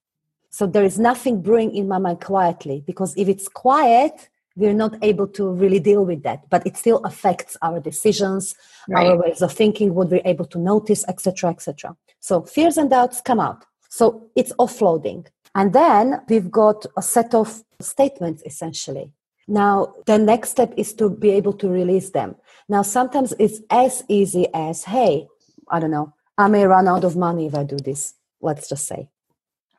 So 0.50 0.66
there 0.66 0.84
is 0.84 0.98
nothing 0.98 1.42
brewing 1.42 1.74
in 1.74 1.86
my 1.86 1.98
mind 1.98 2.22
quietly 2.22 2.82
because 2.86 3.14
if 3.16 3.28
it's 3.28 3.48
quiet 3.48 4.30
we're 4.58 4.72
not 4.72 4.96
able 5.02 5.28
to 5.28 5.50
really 5.50 5.78
deal 5.78 6.06
with 6.06 6.22
that. 6.22 6.48
But 6.48 6.66
it 6.66 6.78
still 6.78 7.04
affects 7.04 7.58
our 7.60 7.78
decisions 7.78 8.54
right. 8.88 9.06
our 9.06 9.16
ways 9.18 9.42
of 9.42 9.52
thinking 9.52 9.94
what 9.94 10.08
we're 10.08 10.22
able 10.24 10.46
to 10.46 10.58
notice 10.58 11.04
etc 11.08 11.50
etc 11.50 11.94
so 12.20 12.42
fears 12.42 12.76
and 12.76 12.90
doubts 12.90 13.20
come 13.20 13.38
out. 13.38 13.64
So 13.88 14.28
it's 14.34 14.52
offloading. 14.54 15.26
And 15.54 15.72
then 15.72 16.22
we've 16.28 16.50
got 16.50 16.84
a 16.96 17.02
set 17.02 17.34
of 17.34 17.62
statements 17.80 18.42
essentially. 18.44 19.12
Now 19.46 19.94
the 20.06 20.18
next 20.18 20.50
step 20.50 20.74
is 20.76 20.92
to 20.94 21.08
be 21.08 21.30
able 21.30 21.52
to 21.54 21.68
release 21.68 22.10
them. 22.10 22.34
Now 22.68 22.82
sometimes 22.82 23.32
it's 23.38 23.60
as 23.70 24.02
easy 24.08 24.48
as 24.52 24.84
hey 24.84 25.28
I 25.68 25.80
don't 25.80 25.90
know, 25.90 26.12
I 26.38 26.48
may 26.48 26.64
run 26.64 26.88
out 26.88 27.04
of 27.04 27.16
money 27.16 27.46
if 27.46 27.54
I 27.54 27.64
do 27.64 27.76
this, 27.76 28.14
let's 28.40 28.68
just 28.68 28.86
say. 28.86 29.08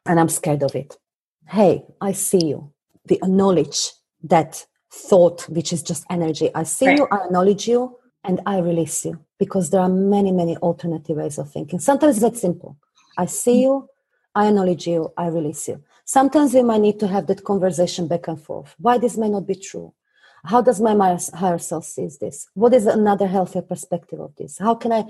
and 0.08 0.19
I'm 0.19 0.30
scared 0.30 0.63
of 0.63 0.76
it. 0.76 0.97
Hey, 1.47 1.84
I 2.02 2.13
see 2.13 2.45
you. 2.45 2.71
We 3.10 3.17
acknowledge 3.17 3.91
that 4.23 4.65
thought, 4.91 5.47
which 5.50 5.71
is 5.71 5.84
just 5.84 6.06
energy. 6.10 6.50
I 6.56 6.63
see 6.63 6.88
right. 6.88 6.97
you, 6.97 7.08
I 7.12 7.26
acknowledge 7.26 7.67
you, 7.67 7.97
and 8.23 8.41
I 8.45 8.60
release 8.60 9.06
you 9.06 9.19
because 9.38 9.69
there 9.69 9.82
are 9.82 9.89
many, 9.89 10.32
many 10.32 10.58
alternative 10.58 11.17
ways 11.17 11.38
of 11.38 11.52
thinking. 11.52 11.80
Sometimes 11.80 12.19
that's 12.19 12.41
simple. 12.41 12.78
I 13.17 13.26
see 13.26 13.58
mm. 13.58 13.62
you, 13.62 13.89
I 14.36 14.47
acknowledge 14.47 14.88
you, 14.88 15.13
I 15.17 15.28
release 15.28 15.67
you. 15.67 15.84
Sometimes 16.06 16.54
we 16.54 16.63
might 16.63 16.82
need 16.82 17.00
to 17.00 17.08
have 17.08 17.28
that 17.28 17.43
conversation 17.43 18.08
back 18.08 18.28
and 18.28 18.41
forth. 18.41 18.76
Why 18.80 18.97
this 18.97 19.17
may 19.17 19.30
not 19.30 19.45
be 19.47 19.56
true? 19.56 19.93
How 20.45 20.62
does 20.62 20.80
my 20.80 21.17
higher 21.34 21.58
self 21.58 21.86
sees 21.86 22.17
this? 22.19 22.47
What 22.54 22.73
is 22.73 22.86
another 22.86 23.28
healthier 23.28 23.62
perspective 23.62 24.19
of 24.19 24.36
this? 24.36 24.58
How 24.58 24.76
can 24.76 24.91
I 24.91 25.06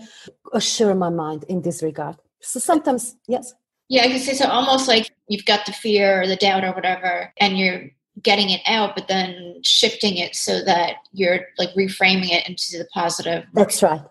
assure 0.54 0.96
my 0.96 1.10
mind 1.10 1.46
in 1.48 1.62
this 1.62 1.84
regard? 1.84 2.18
So 2.42 2.60
sometimes, 2.60 3.16
yes. 3.28 3.54
Yeah, 3.90 4.04
I 4.04 4.08
can 4.08 4.20
say 4.20 4.34
so. 4.34 4.48
Almost 4.48 4.88
like 4.88 5.12
you've 5.28 5.46
got 5.46 5.66
the 5.66 5.74
fear 5.74 6.22
or 6.22 6.28
the 6.28 6.36
doubt 6.36 6.64
or 6.64 6.74
whatever, 6.74 7.34
and 7.40 7.58
you're 7.58 7.90
getting 8.22 8.50
it 8.50 8.62
out, 8.66 8.96
but 8.96 9.08
then 9.08 9.62
shifting 9.64 10.18
it 10.18 10.36
so 10.36 10.64
that 10.64 10.96
you're 11.14 11.42
like 11.58 11.70
reframing 11.76 12.32
it 12.32 12.48
into 12.48 12.78
the 12.78 12.88
positive. 12.94 13.46
That's 13.54 13.82
right. 13.84 14.02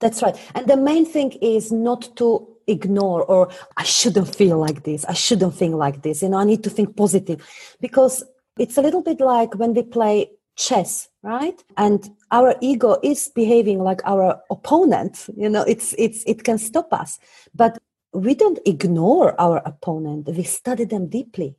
That's 0.00 0.22
right. 0.22 0.36
And 0.54 0.66
the 0.66 0.76
main 0.76 1.04
thing 1.04 1.32
is 1.42 1.72
not 1.72 2.16
to 2.16 2.46
ignore 2.66 3.24
or 3.24 3.48
I 3.76 3.84
shouldn't 3.84 4.34
feel 4.34 4.58
like 4.58 4.84
this. 4.84 5.04
I 5.06 5.14
shouldn't 5.14 5.54
think 5.54 5.74
like 5.74 6.02
this. 6.02 6.22
You 6.22 6.28
know, 6.28 6.38
I 6.38 6.44
need 6.44 6.62
to 6.64 6.70
think 6.70 6.96
positive 6.96 7.46
because 7.80 8.24
it's 8.58 8.76
a 8.76 8.82
little 8.82 9.02
bit 9.02 9.20
like 9.20 9.54
when 9.54 9.74
we 9.74 9.82
play 9.82 10.30
chess, 10.56 11.08
right? 11.22 11.62
And 11.76 12.10
our 12.30 12.54
ego 12.60 12.98
is 13.02 13.30
behaving 13.34 13.78
like 13.78 14.00
our 14.04 14.40
opponent. 14.50 15.28
You 15.36 15.48
know, 15.48 15.62
it's 15.62 15.94
it's 15.98 16.24
it 16.26 16.44
can 16.44 16.58
stop 16.58 16.92
us. 16.92 17.18
But 17.54 17.78
we 18.12 18.34
don't 18.34 18.58
ignore 18.64 19.38
our 19.40 19.58
opponent. 19.64 20.28
We 20.28 20.42
study 20.42 20.84
them 20.84 21.08
deeply. 21.08 21.56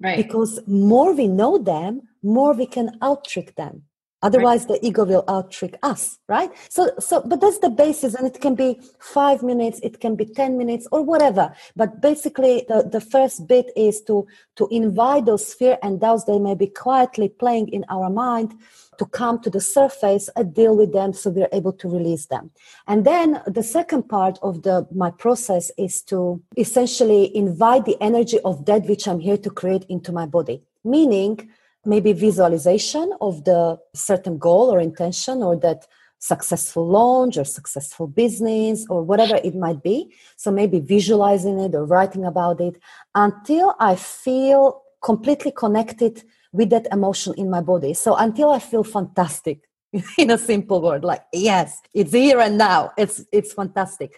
Right. 0.00 0.16
Because 0.16 0.60
more 0.66 1.12
we 1.12 1.26
know 1.26 1.58
them, 1.58 2.02
more 2.22 2.52
we 2.52 2.66
can 2.66 2.98
out 3.02 3.24
trick 3.24 3.54
them. 3.56 3.82
Otherwise, 4.22 4.66
right. 4.68 4.80
the 4.80 4.86
ego 4.86 5.04
will 5.04 5.24
out 5.28 5.50
trick 5.50 5.76
us, 5.82 6.18
right? 6.28 6.50
So, 6.70 6.90
so, 6.98 7.20
but 7.20 7.40
that's 7.40 7.58
the 7.58 7.68
basis, 7.68 8.14
and 8.14 8.26
it 8.26 8.40
can 8.40 8.54
be 8.54 8.80
five 8.98 9.42
minutes, 9.42 9.78
it 9.82 10.00
can 10.00 10.16
be 10.16 10.24
ten 10.24 10.56
minutes, 10.56 10.88
or 10.90 11.02
whatever. 11.02 11.54
But 11.76 12.00
basically, 12.00 12.64
the, 12.68 12.88
the 12.90 13.00
first 13.00 13.46
bit 13.46 13.66
is 13.76 14.00
to 14.02 14.26
to 14.56 14.68
invite 14.70 15.26
those 15.26 15.52
fear 15.52 15.78
and 15.82 16.00
doubts 16.00 16.24
they 16.24 16.38
may 16.38 16.54
be 16.54 16.66
quietly 16.66 17.28
playing 17.28 17.68
in 17.68 17.84
our 17.90 18.08
mind 18.08 18.54
to 18.98 19.04
come 19.04 19.38
to 19.40 19.50
the 19.50 19.60
surface 19.60 20.30
and 20.36 20.54
deal 20.54 20.74
with 20.76 20.92
them, 20.92 21.12
so 21.12 21.30
we're 21.30 21.48
able 21.52 21.72
to 21.74 21.88
release 21.88 22.26
them. 22.26 22.50
And 22.86 23.04
then 23.04 23.42
the 23.46 23.62
second 23.62 24.08
part 24.08 24.38
of 24.42 24.62
the 24.62 24.86
my 24.94 25.10
process 25.10 25.70
is 25.76 26.02
to 26.04 26.42
essentially 26.56 27.36
invite 27.36 27.84
the 27.84 28.00
energy 28.00 28.38
of 28.44 28.64
that 28.64 28.86
which 28.86 29.06
I'm 29.06 29.20
here 29.20 29.36
to 29.38 29.50
create 29.50 29.84
into 29.90 30.10
my 30.12 30.26
body, 30.26 30.62
meaning 30.84 31.50
maybe 31.86 32.12
visualization 32.12 33.12
of 33.20 33.44
the 33.44 33.78
certain 33.94 34.38
goal 34.38 34.72
or 34.72 34.80
intention 34.80 35.42
or 35.42 35.56
that 35.56 35.86
successful 36.18 36.86
launch 36.86 37.36
or 37.36 37.44
successful 37.44 38.06
business 38.06 38.86
or 38.88 39.02
whatever 39.02 39.38
it 39.44 39.54
might 39.54 39.82
be. 39.82 40.14
So 40.36 40.50
maybe 40.50 40.80
visualizing 40.80 41.58
it 41.60 41.74
or 41.74 41.84
writing 41.84 42.24
about 42.24 42.60
it 42.60 42.80
until 43.14 43.74
i 43.78 43.94
feel 43.94 44.82
completely 45.02 45.52
connected 45.52 46.22
with 46.52 46.70
that 46.70 46.86
emotion 46.90 47.34
in 47.36 47.50
my 47.50 47.60
body. 47.60 47.94
So 47.94 48.16
until 48.16 48.50
i 48.50 48.58
feel 48.58 48.84
fantastic 48.84 49.60
in 50.18 50.30
a 50.30 50.38
simple 50.38 50.82
word 50.82 51.04
like 51.04 51.24
yes 51.32 51.80
it's 51.94 52.12
here 52.12 52.40
and 52.40 52.58
now. 52.58 52.92
It's 52.96 53.24
it's 53.32 53.52
fantastic. 53.52 54.12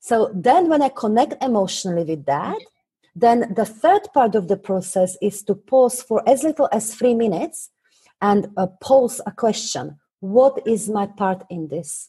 So 0.00 0.30
then 0.34 0.68
when 0.68 0.82
i 0.82 0.88
connect 0.88 1.42
emotionally 1.42 2.04
with 2.04 2.24
that 2.26 2.58
then 3.14 3.52
the 3.54 3.66
third 3.66 4.08
part 4.14 4.34
of 4.34 4.48
the 4.48 4.56
process 4.56 5.16
is 5.20 5.42
to 5.44 5.54
pause 5.54 6.02
for 6.02 6.26
as 6.28 6.42
little 6.42 6.68
as 6.72 6.94
three 6.94 7.14
minutes 7.14 7.70
and 8.20 8.48
uh, 8.56 8.66
pose 8.80 9.20
a 9.26 9.32
question 9.32 9.98
What 10.20 10.62
is 10.66 10.88
my 10.88 11.06
part 11.06 11.44
in 11.50 11.68
this? 11.68 12.08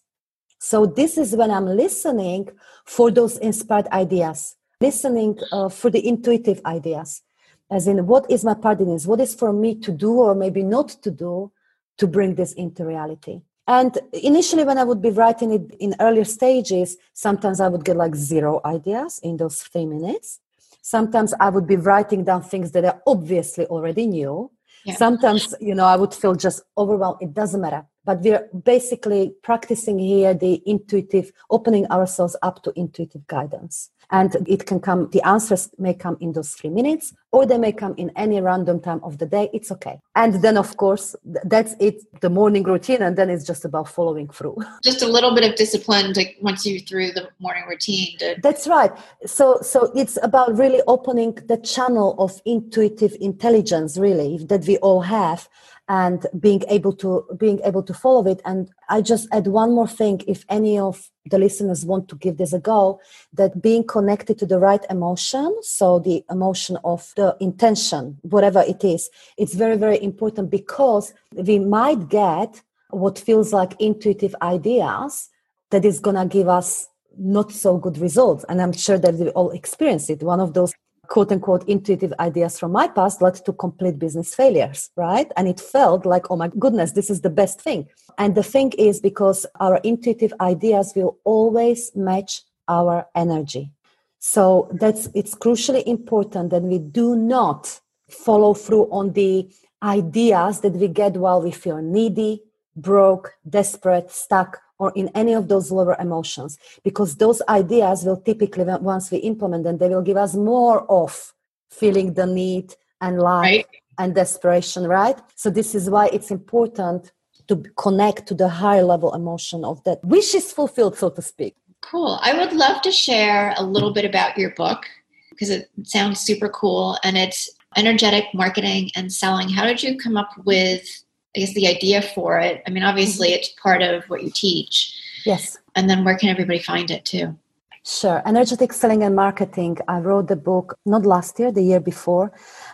So, 0.59 0.85
this 0.85 1.17
is 1.17 1.35
when 1.35 1.51
I'm 1.51 1.65
listening 1.65 2.49
for 2.85 3.11
those 3.11 3.37
inspired 3.39 3.87
ideas, 3.87 4.55
listening 4.79 5.37
uh, 5.51 5.67
for 5.67 5.89
the 5.89 6.07
intuitive 6.07 6.61
ideas, 6.65 7.21
as 7.69 7.87
in, 7.87 8.05
what 8.05 8.29
is 8.29 8.45
my 8.45 8.53
part 8.53 8.79
in 8.79 8.87
this? 8.87 9.05
What 9.05 9.19
is 9.19 9.35
for 9.35 9.51
me 9.51 9.75
to 9.75 9.91
do 9.91 10.13
or 10.13 10.35
maybe 10.35 10.63
not 10.63 10.89
to 11.03 11.11
do 11.11 11.51
to 11.97 12.07
bring 12.07 12.35
this 12.35 12.53
into 12.53 12.85
reality? 12.85 13.41
And 13.67 13.97
initially, 14.13 14.63
when 14.63 14.77
I 14.77 14.83
would 14.83 15.01
be 15.01 15.09
writing 15.09 15.51
it 15.51 15.75
in 15.79 15.95
earlier 15.99 16.25
stages, 16.25 16.97
sometimes 17.13 17.59
I 17.59 17.67
would 17.67 17.83
get 17.83 17.97
like 17.97 18.15
zero 18.15 18.61
ideas 18.63 19.19
in 19.23 19.37
those 19.37 19.63
three 19.63 19.85
minutes 19.85 20.39
sometimes 20.84 21.34
i 21.39 21.50
would 21.50 21.65
be 21.65 21.78
writing 21.78 22.24
down 22.24 22.41
things 22.43 22.72
that 22.72 22.86
i 22.86 22.93
obviously 23.08 23.65
already 23.67 24.06
knew. 24.06 24.52
Yeah. 24.86 24.96
sometimes 24.96 25.56
you 25.62 25.74
know 25.74 25.86
i 25.86 25.96
would 25.96 26.13
feel 26.13 26.36
just 26.36 26.62
overwhelmed. 26.78 27.19
It 27.22 27.34
doesn't 27.34 27.62
matter 27.62 27.86
but 28.05 28.19
we're 28.19 28.47
basically 28.63 29.33
practicing 29.43 29.99
here 29.99 30.33
the 30.33 30.61
intuitive 30.65 31.31
opening 31.49 31.85
ourselves 31.87 32.35
up 32.41 32.63
to 32.63 32.73
intuitive 32.75 33.25
guidance. 33.27 33.89
And 34.11 34.35
it 34.47 34.65
can 34.67 34.79
come 34.79 35.09
the 35.11 35.21
answers 35.23 35.69
may 35.79 35.93
come 35.93 36.17
in 36.19 36.33
those 36.33 36.53
three 36.53 36.69
minutes 36.69 37.13
or 37.31 37.45
they 37.45 37.57
may 37.57 37.71
come 37.71 37.95
in 37.97 38.11
any 38.15 38.39
random 38.41 38.79
time 38.79 38.99
of 39.03 39.17
the 39.17 39.25
day. 39.25 39.49
It's 39.53 39.71
okay. 39.71 39.99
And 40.15 40.41
then 40.43 40.57
of 40.57 40.75
course 40.77 41.15
that's 41.23 41.73
it 41.79 42.03
the 42.21 42.29
morning 42.29 42.63
routine 42.63 43.01
and 43.01 43.17
then 43.17 43.29
it's 43.29 43.45
just 43.45 43.63
about 43.65 43.87
following 43.87 44.27
through. 44.27 44.57
Just 44.83 45.01
a 45.01 45.07
little 45.07 45.33
bit 45.33 45.49
of 45.49 45.55
discipline 45.55 46.13
to 46.13 46.25
once 46.41 46.65
you 46.65 46.79
through 46.81 47.11
the 47.13 47.29
morning 47.39 47.63
routine 47.67 48.17
to... 48.19 48.35
that's 48.43 48.67
right. 48.67 48.91
So 49.25 49.59
so 49.61 49.91
it's 49.95 50.19
about 50.21 50.57
really 50.57 50.81
opening 50.85 51.33
the 51.47 51.57
channel 51.57 52.15
of 52.19 52.41
intuitive 52.45 53.15
intelligence 53.21 53.97
really 53.97 54.45
that 54.49 54.65
we 54.67 54.77
all 54.77 55.01
have 55.01 55.47
and 55.89 56.26
being 56.39 56.63
able 56.69 56.93
to 56.93 57.26
being 57.38 57.60
able 57.63 57.84
to 57.84 57.93
follow 57.93 58.26
it. 58.28 58.41
And 58.46 58.69
i 58.89 59.02
just 59.02 59.28
add 59.32 59.48
one 59.48 59.74
more 59.74 59.88
thing 59.88 60.22
if 60.28 60.46
any 60.50 60.80
of 60.80 61.10
the 61.26 61.38
listeners 61.38 61.86
want 61.86 62.08
to 62.10 62.15
give 62.15 62.38
this 62.38 62.54
a 62.54 62.60
go 62.60 63.00
that 63.34 63.62
being 63.62 63.86
connected 63.86 64.38
to 64.39 64.46
the 64.46 64.60
right 64.60 64.86
emotion 64.89 65.56
so 65.62 66.00
the 66.00 66.24
emotion 66.30 66.78
of 66.84 67.12
the 67.15 67.36
intention 67.39 68.17
whatever 68.22 68.62
it 68.67 68.84
is 68.84 69.10
it's 69.38 69.54
very 69.54 69.78
very 69.78 70.02
important 70.04 70.50
because 70.50 71.13
we 71.32 71.60
might 71.60 72.10
get 72.10 72.62
what 72.89 73.17
feels 73.17 73.54
like 73.54 73.74
intuitive 73.80 74.36
ideas 74.41 75.30
that 75.72 75.86
is 75.86 76.00
going 76.00 76.15
to 76.15 76.26
give 76.26 76.48
us 76.48 76.88
not 77.17 77.52
so 77.52 77.78
good 77.78 77.98
results. 77.98 78.46
And 78.50 78.62
i'm 78.62 78.74
sure 78.74 78.98
that 78.98 79.15
we 79.15 79.30
all 79.30 79.52
experience 79.52 80.10
it. 80.10 80.24
One 80.24 80.39
of 80.39 80.54
those 80.54 80.74
quote 81.13 81.32
unquote 81.32 81.63
intuitive 81.69 82.12
ideas 82.19 82.58
from 82.58 82.71
my 82.71 82.88
past 82.88 83.21
led 83.21 83.36
to 83.36 83.54
complete 83.54 83.99
business 83.99 84.34
failures, 84.34 84.89
right? 84.95 85.32
And 85.38 85.47
it 85.47 85.60
felt 85.60 86.08
like, 86.08 86.32
oh 86.32 86.36
my 86.36 86.49
goodness, 86.58 86.93
this 86.93 87.12
is 87.12 87.21
the 87.21 87.30
best 87.30 87.62
thing. 87.62 87.88
And 88.17 88.34
the 88.34 88.41
thing 88.41 88.71
is 88.80 88.99
because 88.99 89.45
our 89.60 89.78
intuitive 89.84 90.34
ideas 90.41 90.93
will 90.95 91.19
always 91.23 91.95
match 91.95 92.41
our 92.67 93.06
energy. 93.13 93.71
So 94.17 94.69
that's 94.71 95.08
it's 95.13 95.36
crucially 95.36 95.84
important 95.84 96.49
that 96.49 96.63
we 96.63 96.80
do 96.80 97.15
not 97.15 97.80
follow 98.10 98.56
through 98.56 98.89
on 98.89 99.13
the 99.13 99.47
ideas 99.84 100.62
that 100.62 100.73
we 100.73 100.88
get 100.88 101.13
while 101.13 101.43
we 101.43 101.52
feel 101.52 101.78
needy, 101.78 102.41
broke, 102.76 103.36
desperate, 103.47 104.10
stuck, 104.10 104.62
or 104.79 104.91
in 104.95 105.09
any 105.15 105.33
of 105.33 105.47
those 105.47 105.71
lower 105.71 105.95
emotions 105.99 106.57
because 106.83 107.15
those 107.15 107.41
ideas 107.49 108.03
will 108.03 108.17
typically 108.17 108.63
once 108.63 109.12
we 109.12 109.17
implement 109.19 109.63
them 109.63 109.77
they 109.77 109.89
will 109.89 110.01
give 110.01 110.17
us 110.17 110.36
more 110.36 110.89
of 110.91 111.33
feeling 111.69 112.13
the 112.13 112.25
need 112.25 112.73
and 113.01 113.19
lack 113.19 113.43
right. 113.43 113.65
and 113.97 114.15
desperation 114.15 114.83
right? 114.88 115.19
So 115.36 115.49
this 115.49 115.75
is 115.75 115.89
why 115.89 116.09
it's 116.12 116.31
important 116.31 117.12
to 117.47 117.57
connect 117.77 118.27
to 118.27 118.33
the 118.33 118.47
higher 118.47 118.83
level 118.83 119.13
emotion 119.13 119.65
of 119.65 119.83
that 119.83 120.03
wish 120.03 120.33
is 120.33 120.51
fulfilled 120.51 120.97
so 120.97 121.09
to 121.09 121.21
speak. 121.21 121.55
Cool. 121.81 122.17
I 122.21 122.33
would 122.33 122.53
love 122.53 122.81
to 122.83 122.91
share 122.91 123.53
a 123.57 123.63
little 123.63 123.93
bit 123.93 124.05
about 124.05 124.38
your 124.38 124.51
book 124.51 124.86
because 125.29 125.49
it 125.49 125.69
sounds 125.83 126.21
super 126.21 126.47
cool 126.47 126.97
and 127.03 127.17
it's 127.17 127.49
energetic 127.75 128.25
marketing 128.33 128.91
and 128.95 129.12
selling. 129.12 129.49
How 129.49 129.65
did 129.65 129.83
you 129.83 129.97
come 129.97 130.15
up 130.15 130.31
with 130.45 131.02
I 131.36 131.39
guess 131.39 131.54
the 131.54 131.67
idea 131.67 132.02
for 132.02 132.39
it. 132.39 132.62
I 132.67 132.69
mean, 132.69 132.84
obviously, 132.84 133.30
mm-hmm. 133.30 133.39
it's 133.39 133.50
part 133.62 133.82
of 133.82 134.04
what 134.06 134.24
you 134.24 134.32
teach. 134.32 134.96
Yes. 135.26 135.58
And 135.76 135.89
then 135.89 136.04
where 136.04 136.17
can 136.17 136.30
everybody 136.30 136.60
find 136.60 136.91
it 136.91 137.06
too? 137.06 137.38
Sure. 137.86 138.22
Energetic 138.26 138.72
selling 138.72 139.04
and 139.04 139.15
marketing. 139.15 139.78
I 139.88 140.00
wrote 140.00 140.28
the 140.28 140.36
book 140.36 140.78
not 140.86 141.06
last 141.06 141.39
year, 141.39 141.52
the 141.52 141.63
year 141.63 141.82
before, 141.82 142.32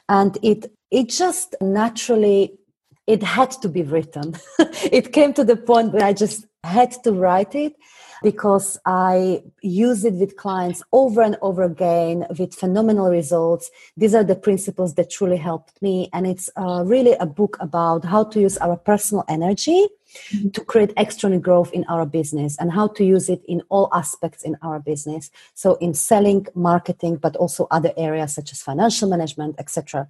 and 0.07 0.37
it 0.43 0.71
it 0.91 1.09
just 1.09 1.55
naturally 1.61 2.53
it 3.07 3.23
had 3.23 3.51
to 3.51 3.69
be 3.69 3.81
written. 3.81 4.35
it 4.91 5.13
came 5.13 5.33
to 5.33 5.43
the 5.43 5.55
point 5.55 5.93
where 5.93 6.03
I 6.03 6.13
just 6.13 6.45
had 6.63 6.91
to 7.03 7.11
write 7.11 7.55
it 7.55 7.73
because 8.23 8.77
I 8.85 9.43
use 9.61 10.05
it 10.05 10.13
with 10.15 10.35
clients 10.35 10.83
over 10.91 11.21
and 11.21 11.37
over 11.41 11.63
again 11.63 12.25
with 12.37 12.53
phenomenal 12.53 13.09
results. 13.09 13.71
These 13.97 14.15
are 14.15 14.23
the 14.23 14.35
principles 14.35 14.95
that 14.95 15.09
truly 15.09 15.37
helped 15.37 15.81
me. 15.81 16.09
And 16.13 16.27
it's 16.27 16.49
uh, 16.57 16.83
really 16.85 17.13
a 17.13 17.25
book 17.25 17.57
about 17.59 18.05
how 18.05 18.23
to 18.25 18.39
use 18.39 18.57
our 18.57 18.77
personal 18.77 19.23
energy 19.27 19.87
mm-hmm. 20.31 20.49
to 20.49 20.61
create 20.65 20.93
external 20.97 21.39
growth 21.39 21.71
in 21.71 21.85
our 21.85 22.05
business 22.05 22.57
and 22.59 22.71
how 22.71 22.87
to 22.87 23.03
use 23.03 23.29
it 23.29 23.41
in 23.47 23.61
all 23.69 23.89
aspects 23.93 24.43
in 24.43 24.57
our 24.61 24.79
business. 24.79 25.31
So 25.53 25.75
in 25.75 25.93
selling, 25.93 26.47
marketing, 26.55 27.17
but 27.17 27.35
also 27.35 27.67
other 27.71 27.93
areas 27.97 28.33
such 28.33 28.51
as 28.51 28.61
financial 28.61 29.09
management, 29.09 29.55
etc. 29.59 30.07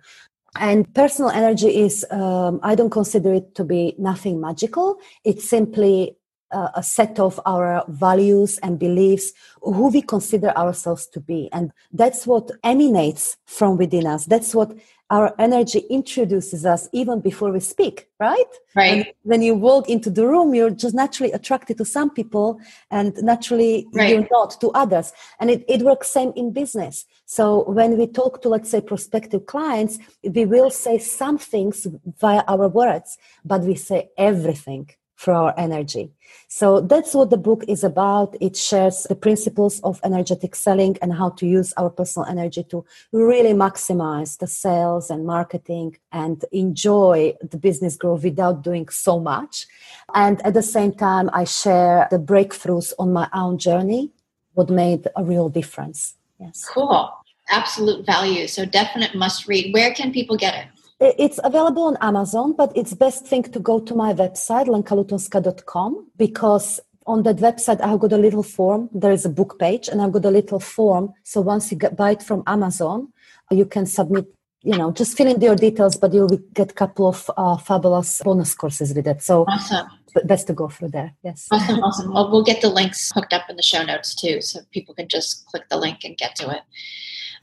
And 0.55 0.91
personal 0.95 1.29
energy 1.29 1.75
is, 1.81 2.05
um, 2.09 2.59
I 2.63 2.75
don't 2.75 2.89
consider 2.89 3.33
it 3.33 3.55
to 3.55 3.63
be 3.63 3.95
nothing 3.97 4.41
magical. 4.41 4.97
It's 5.23 5.47
simply 5.47 6.17
uh, 6.51 6.69
a 6.75 6.83
set 6.83 7.19
of 7.19 7.39
our 7.45 7.83
values 7.87 8.57
and 8.59 8.79
beliefs, 8.79 9.33
who 9.61 9.89
we 9.89 10.01
consider 10.01 10.49
ourselves 10.57 11.07
to 11.07 11.19
be. 11.19 11.49
And 11.51 11.71
that's 11.91 12.25
what 12.25 12.49
emanates 12.63 13.37
from 13.45 13.77
within 13.77 14.07
us. 14.07 14.25
That's 14.25 14.55
what 14.55 14.73
our 15.11 15.33
energy 15.39 15.79
introduces 15.89 16.65
us 16.65 16.87
even 16.93 17.19
before 17.19 17.51
we 17.51 17.59
speak, 17.59 18.07
right? 18.19 18.45
Right. 18.75 18.93
And 18.93 19.05
when 19.23 19.41
you 19.41 19.55
walk 19.55 19.89
into 19.89 20.11
the 20.11 20.27
room, 20.27 20.53
you're 20.53 20.69
just 20.69 20.93
naturally 20.93 21.31
attracted 21.31 21.77
to 21.79 21.85
some 21.85 22.11
people 22.11 22.59
and 22.91 23.15
naturally 23.23 23.87
right. 23.91 24.09
you're 24.09 24.27
not 24.29 24.61
to 24.61 24.69
others. 24.69 25.11
And 25.39 25.49
it, 25.49 25.65
it 25.67 25.81
works 25.81 26.09
same 26.09 26.31
in 26.35 26.53
business. 26.53 27.05
So 27.25 27.63
when 27.69 27.97
we 27.97 28.05
talk 28.05 28.41
to, 28.43 28.49
let's 28.49 28.69
say, 28.69 28.81
prospective 28.81 29.47
clients, 29.47 29.97
we 30.23 30.45
will 30.45 30.69
say 30.69 30.99
some 30.99 31.39
things 31.39 31.87
via 32.19 32.43
our 32.47 32.67
words, 32.67 33.17
but 33.43 33.61
we 33.61 33.75
say 33.75 34.09
everything 34.15 34.91
for 35.19 35.33
our 35.33 35.53
energy. 35.57 36.09
So 36.47 36.79
that's 36.79 37.13
what 37.13 37.29
the 37.29 37.43
book 37.49 37.65
is 37.67 37.83
about. 37.83 38.37
It 38.39 38.55
shares 38.55 39.03
the 39.03 39.15
principles 39.15 39.81
of 39.81 39.99
energetic 40.01 40.55
selling 40.55 40.95
and 41.01 41.11
how 41.13 41.31
to 41.31 41.45
use 41.45 41.73
our 41.75 41.89
personal 41.89 42.25
energy 42.29 42.63
to 42.71 42.85
really 43.11 43.53
maximize 43.53 44.37
the 44.37 44.47
sales 44.47 45.09
and 45.11 45.25
marketing 45.25 45.97
and 46.13 46.45
enjoy 46.53 47.33
the 47.51 47.57
business 47.57 47.97
growth 47.97 48.23
without 48.23 48.63
doing 48.63 48.87
so 48.87 49.19
much. 49.19 49.67
And 50.15 50.41
at 50.45 50.53
the 50.53 50.63
same 50.63 50.93
time, 50.93 51.29
I 51.33 51.43
share 51.43 52.07
the 52.09 52.17
breakthroughs 52.17 52.93
on 52.97 53.11
my 53.11 53.27
own 53.33 53.57
journey, 53.57 54.11
what 54.53 54.69
made 54.69 55.05
a 55.17 55.23
real 55.23 55.49
difference. 55.49 56.15
Yes. 56.39 56.63
Cool. 56.63 57.11
Absolute 57.49 58.05
value. 58.05 58.47
So 58.47 58.63
definite 58.63 59.15
must 59.15 59.49
read. 59.49 59.73
Where 59.73 59.93
can 59.93 60.13
people 60.13 60.37
get 60.37 60.53
it? 60.55 60.78
It's 60.99 61.39
available 61.43 61.83
on 61.83 61.97
Amazon, 62.01 62.53
but 62.57 62.73
it's 62.75 62.93
best 62.93 63.25
thing 63.25 63.43
to 63.43 63.59
go 63.59 63.79
to 63.79 63.95
my 63.95 64.13
website, 64.13 64.67
lenkalutonska.com, 64.67 66.07
because 66.17 66.81
on 67.05 67.23
that 67.23 67.37
website 67.37 67.81
I've 67.81 67.99
got 67.99 68.11
a 68.11 68.17
little 68.17 68.43
form. 68.43 68.89
There 68.93 69.13
is 69.13 69.25
a 69.25 69.29
book 69.29 69.57
page, 69.59 69.87
and 69.87 70.01
I've 70.01 70.11
got 70.11 70.25
a 70.25 70.29
little 70.31 70.59
form. 70.59 71.13
So 71.23 71.39
once 71.39 71.71
you 71.71 71.77
get 71.77 71.95
buy 71.95 72.11
it 72.11 72.23
from 72.23 72.43
Amazon, 72.47 73.13
you 73.49 73.65
can 73.65 73.85
submit. 73.85 74.27
You 74.61 74.77
know, 74.77 74.91
just 74.91 75.15
fill 75.15 75.27
in 75.27 75.39
your 75.39 75.55
details, 75.55 75.95
but 75.95 76.13
you'll 76.13 76.27
get 76.53 76.71
a 76.71 76.73
couple 76.73 77.07
of 77.07 77.31
uh, 77.37 77.55
fabulous 77.55 78.21
bonus 78.21 78.53
courses 78.53 78.93
with 78.93 79.07
it. 79.07 79.23
So 79.23 79.45
awesome. 79.47 79.87
Best 80.25 80.47
to 80.47 80.53
go 80.53 80.67
through 80.67 80.89
there. 80.89 81.13
Yes. 81.23 81.47
Awesome, 81.49 81.79
awesome. 81.79 82.13
Well, 82.13 82.29
we'll 82.29 82.43
get 82.43 82.61
the 82.61 82.69
links 82.69 83.09
hooked 83.15 83.31
up 83.31 83.49
in 83.49 83.55
the 83.55 83.63
show 83.63 83.83
notes 83.83 84.13
too, 84.13 84.41
so 84.41 84.59
people 84.71 84.93
can 84.93 85.07
just 85.07 85.45
click 85.45 85.63
the 85.69 85.77
link 85.77 85.99
and 86.03 86.17
get 86.17 86.35
to 86.37 86.49
it. 86.49 86.63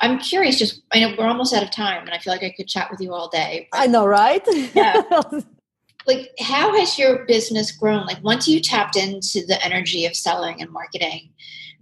I'm 0.00 0.18
curious, 0.18 0.58
just 0.58 0.82
I 0.92 1.00
know 1.00 1.14
we're 1.16 1.26
almost 1.26 1.54
out 1.54 1.62
of 1.62 1.70
time 1.70 2.02
and 2.02 2.10
I 2.10 2.18
feel 2.18 2.32
like 2.32 2.42
I 2.42 2.52
could 2.56 2.68
chat 2.68 2.90
with 2.90 3.00
you 3.00 3.12
all 3.14 3.28
day. 3.28 3.68
I 3.72 3.86
know, 3.86 4.06
right? 4.06 4.42
yeah. 4.74 5.02
like 6.06 6.30
how 6.38 6.76
has 6.76 6.98
your 6.98 7.24
business 7.26 7.72
grown? 7.72 8.06
Like 8.06 8.22
once 8.22 8.46
you 8.46 8.60
tapped 8.60 8.96
into 8.96 9.44
the 9.46 9.62
energy 9.64 10.06
of 10.06 10.14
selling 10.14 10.60
and 10.60 10.70
marketing, 10.70 11.30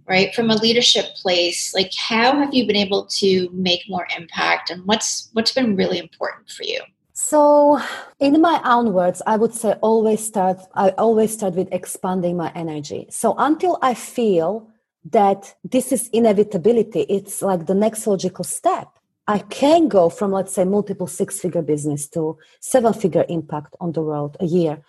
right? 0.07 0.33
From 0.33 0.49
a 0.49 0.55
leadership 0.55 1.05
place, 1.15 1.73
like 1.73 1.91
how 1.95 2.39
have 2.39 2.53
you 2.53 2.65
been 2.65 2.75
able 2.75 3.05
to 3.05 3.49
make 3.51 3.81
more 3.89 4.07
impact 4.17 4.69
and 4.69 4.85
what's 4.85 5.29
what's 5.33 5.51
been 5.51 5.75
really 5.75 5.99
important 5.99 6.49
for 6.49 6.63
you? 6.63 6.81
So, 7.17 7.79
in 8.19 8.41
my 8.41 8.59
own 8.65 8.91
words, 8.91 9.21
I 9.25 9.37
would 9.37 9.53
say 9.53 9.73
always 9.81 10.25
start 10.25 10.59
I 10.73 10.89
always 10.97 11.33
start 11.33 11.55
with 11.55 11.69
expanding 11.71 12.35
my 12.37 12.51
energy. 12.55 13.07
So 13.09 13.35
until 13.37 13.77
I 13.81 13.93
feel 13.93 14.69
that 15.11 15.55
this 15.63 15.91
is 15.91 16.09
inevitability. 16.09 17.01
It's 17.01 17.41
like 17.41 17.67
the 17.67 17.75
next 17.75 18.07
logical 18.07 18.43
step. 18.43 18.87
I 19.27 19.39
can 19.39 19.87
go 19.87 20.09
from, 20.09 20.31
let's 20.31 20.53
say, 20.53 20.65
multiple 20.65 21.07
six 21.07 21.39
figure 21.39 21.61
business 21.61 22.07
to 22.09 22.37
seven 22.59 22.93
figure 22.93 23.25
impact 23.29 23.75
on 23.79 23.91
the 23.91 24.01
world 24.01 24.37
a 24.39 24.45
year. 24.45 24.83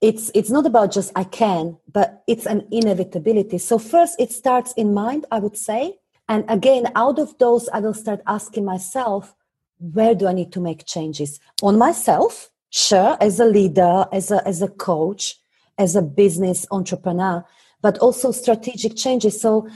It's, 0.00 0.30
it's 0.34 0.50
not 0.50 0.66
about 0.66 0.92
just 0.92 1.12
I 1.16 1.24
can, 1.24 1.78
but 1.90 2.22
it's 2.26 2.46
an 2.46 2.66
inevitability. 2.70 3.58
So, 3.58 3.78
first, 3.78 4.16
it 4.18 4.32
starts 4.32 4.72
in 4.72 4.92
mind, 4.92 5.26
I 5.30 5.38
would 5.38 5.56
say. 5.56 5.98
And 6.28 6.44
again, 6.48 6.90
out 6.94 7.18
of 7.18 7.36
those, 7.38 7.68
I 7.70 7.80
will 7.80 7.94
start 7.94 8.20
asking 8.26 8.64
myself, 8.64 9.34
where 9.78 10.14
do 10.14 10.26
I 10.26 10.32
need 10.32 10.52
to 10.52 10.60
make 10.60 10.86
changes? 10.86 11.40
On 11.62 11.76
myself, 11.76 12.50
sure, 12.70 13.16
as 13.20 13.40
a 13.40 13.44
leader, 13.44 14.06
as 14.12 14.30
a, 14.30 14.46
as 14.46 14.62
a 14.62 14.68
coach, 14.68 15.36
as 15.78 15.96
a 15.96 16.02
business 16.02 16.66
entrepreneur 16.70 17.44
but 17.84 17.98
also 17.98 18.32
strategic 18.32 18.96
changes. 18.96 19.38
So 19.38 19.68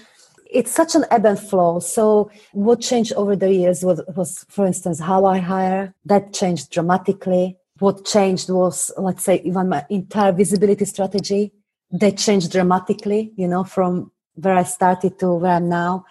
it's 0.51 0.71
such 0.71 0.95
an 0.95 1.05
ebb 1.11 1.27
and 1.27 1.39
flow. 1.39 1.79
So 1.79 2.31
what 2.53 2.81
changed 2.81 3.13
over 3.13 3.37
the 3.37 3.53
years 3.53 3.85
was, 3.85 4.01
was, 4.17 4.47
for 4.49 4.65
instance, 4.65 4.99
how 4.99 5.27
I 5.27 5.37
hire. 5.41 5.95
That 6.07 6.33
changed 6.33 6.71
dramatically. 6.71 7.59
What 7.81 8.07
changed 8.07 8.49
was, 8.49 8.91
let's 8.97 9.25
say, 9.25 9.43
even 9.45 9.69
my 9.69 9.85
entire 9.91 10.33
visibility 10.33 10.87
strategy. 10.87 11.53
That 11.91 12.17
changed 12.17 12.51
dramatically, 12.51 13.35
you 13.37 13.47
know, 13.47 13.63
from 13.63 14.11
where 14.37 14.55
I 14.55 14.63
started 14.63 15.19
to 15.19 15.35
where 15.35 15.57
I'm 15.57 15.69
now. 15.69 16.07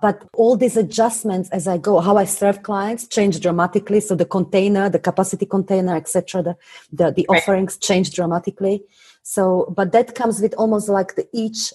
But 0.00 0.24
all 0.32 0.56
these 0.56 0.78
adjustments 0.78 1.50
as 1.50 1.68
I 1.68 1.76
go, 1.76 2.00
how 2.00 2.16
I 2.16 2.24
serve 2.24 2.62
clients 2.62 3.06
changed 3.06 3.42
dramatically. 3.42 4.00
So 4.00 4.14
the 4.14 4.24
container, 4.24 4.88
the 4.88 4.98
capacity 4.98 5.44
container, 5.44 5.96
etc., 5.96 6.42
the, 6.42 6.56
the, 6.90 7.12
the 7.12 7.26
right. 7.28 7.42
offerings 7.42 7.76
changed 7.76 8.14
dramatically. 8.14 8.84
So, 9.22 9.72
but 9.76 9.92
that 9.92 10.14
comes 10.14 10.40
with 10.40 10.54
almost 10.54 10.88
like 10.88 11.14
the 11.14 11.28
each 11.32 11.72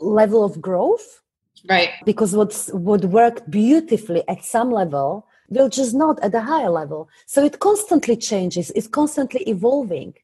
level 0.00 0.44
of 0.44 0.60
growth. 0.60 1.20
Right. 1.68 1.90
Because 2.04 2.34
what's 2.34 2.68
what 2.68 3.04
worked 3.04 3.50
beautifully 3.50 4.22
at 4.28 4.44
some 4.44 4.70
level 4.70 5.26
will 5.50 5.68
just 5.68 5.94
not 5.94 6.22
at 6.22 6.34
a 6.34 6.40
higher 6.40 6.70
level. 6.70 7.08
So 7.26 7.44
it 7.44 7.58
constantly 7.58 8.16
changes, 8.16 8.70
it's 8.70 8.86
constantly 8.86 9.42
evolving. 9.42 10.14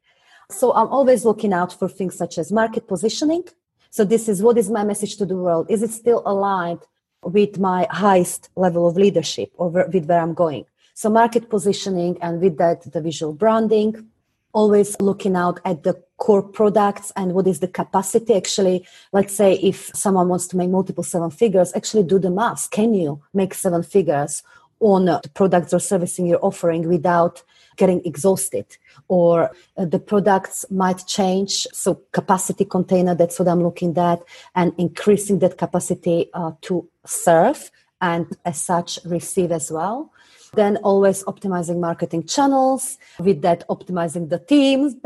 So 0.51 0.73
I'm 0.73 0.89
always 0.89 1.25
looking 1.25 1.53
out 1.53 1.73
for 1.73 1.89
things 1.89 2.17
such 2.17 2.39
as 2.39 2.53
market 2.53 2.87
positioning. 2.87 3.45
So 3.91 4.05
this 4.05 4.29
is 4.29 4.43
what 4.43 4.57
is 4.57 4.71
my 4.71 4.85
message 4.85 5.17
to 5.17 5.27
the 5.27 5.37
world? 5.37 5.67
Is 5.69 5.83
it 5.83 5.91
still 5.91 6.23
aligned 6.25 6.81
with 7.23 7.59
my 7.59 7.87
highest 7.91 8.51
level 8.55 8.87
of 8.87 8.97
leadership 8.97 9.51
or 9.57 9.69
with 9.69 10.07
where 10.07 10.21
I'm 10.21 10.35
going? 10.35 10.65
So 10.95 11.11
market 11.11 11.51
positioning 11.51 12.17
and 12.23 12.41
with 12.41 12.57
that 12.59 12.91
the 12.93 13.01
visual 13.01 13.33
branding, 13.33 14.09
always 14.53 14.99
looking 15.01 15.37
out 15.37 15.61
at 15.65 15.83
the 15.83 16.03
core 16.17 16.43
products 16.43 17.13
and 17.17 17.33
what 17.35 17.47
is 17.47 17.61
the 17.61 17.69
capacity. 17.69 18.35
Actually 18.35 18.87
let's 19.13 19.35
say 19.35 19.55
if 19.55 19.91
someone 19.95 20.29
wants 20.29 20.47
to 20.49 20.57
make 20.57 20.71
multiple 20.71 21.05
seven 21.05 21.31
figures 21.31 21.73
actually 21.75 22.03
do 22.03 22.19
the 22.19 22.31
math 22.31 22.71
can 22.71 22.95
you 22.95 23.23
make 23.35 23.55
seven 23.55 23.83
figures 23.83 24.43
on 24.81 25.07
the 25.07 25.23
products 25.35 25.73
or 25.73 25.81
servicing 25.81 26.27
you're 26.27 26.45
offering 26.45 26.87
without 26.87 27.43
getting 27.77 28.05
exhausted? 28.05 28.67
Or 29.09 29.51
uh, 29.77 29.85
the 29.85 29.99
products 29.99 30.65
might 30.71 31.07
change 31.07 31.67
so 31.73 32.01
capacity 32.13 32.65
container 32.65 33.15
that's 33.15 33.39
what 33.39 33.49
i'm 33.49 33.63
looking 33.63 33.97
at 33.99 34.21
and 34.55 34.73
increasing 34.79 35.39
that 35.41 35.59
capacity 35.59 36.31
uh, 36.35 36.53
to 36.63 36.89
serve 37.05 37.71
and 38.01 38.27
as 38.45 38.61
such 38.61 38.99
receive 39.05 39.53
as 39.53 39.71
well 39.71 40.11
then 40.55 40.77
always 40.79 41.25
optimizing 41.25 41.81
marketing 41.81 42.25
channels 42.25 42.99
with 43.19 43.43
that 43.43 43.67
optimizing 43.69 44.29
the 44.29 44.39
teams. 44.39 44.95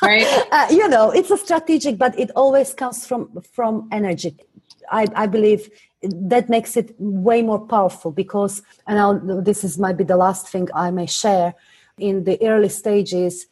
Right. 0.00 0.46
Uh, 0.52 0.68
you 0.70 0.88
know 0.88 1.10
it's 1.10 1.32
a 1.32 1.36
strategic 1.36 1.98
but 1.98 2.16
it 2.16 2.30
always 2.36 2.72
comes 2.72 3.04
from 3.04 3.42
from 3.52 3.88
energy. 3.90 4.36
I 4.92 5.06
i 5.16 5.26
believe 5.26 5.68
that 6.02 6.48
makes 6.48 6.76
it 6.76 6.94
way 6.98 7.42
more 7.42 7.58
powerful 7.58 8.10
because 8.10 8.62
and 8.86 8.98
I'll, 8.98 9.42
this 9.42 9.64
is 9.64 9.78
might 9.78 9.96
be 9.96 10.04
the 10.04 10.16
last 10.16 10.48
thing 10.48 10.68
i 10.74 10.90
may 10.90 11.06
share 11.06 11.54
in 11.98 12.24
the 12.24 12.40
early 12.46 12.68
stages 12.68 13.46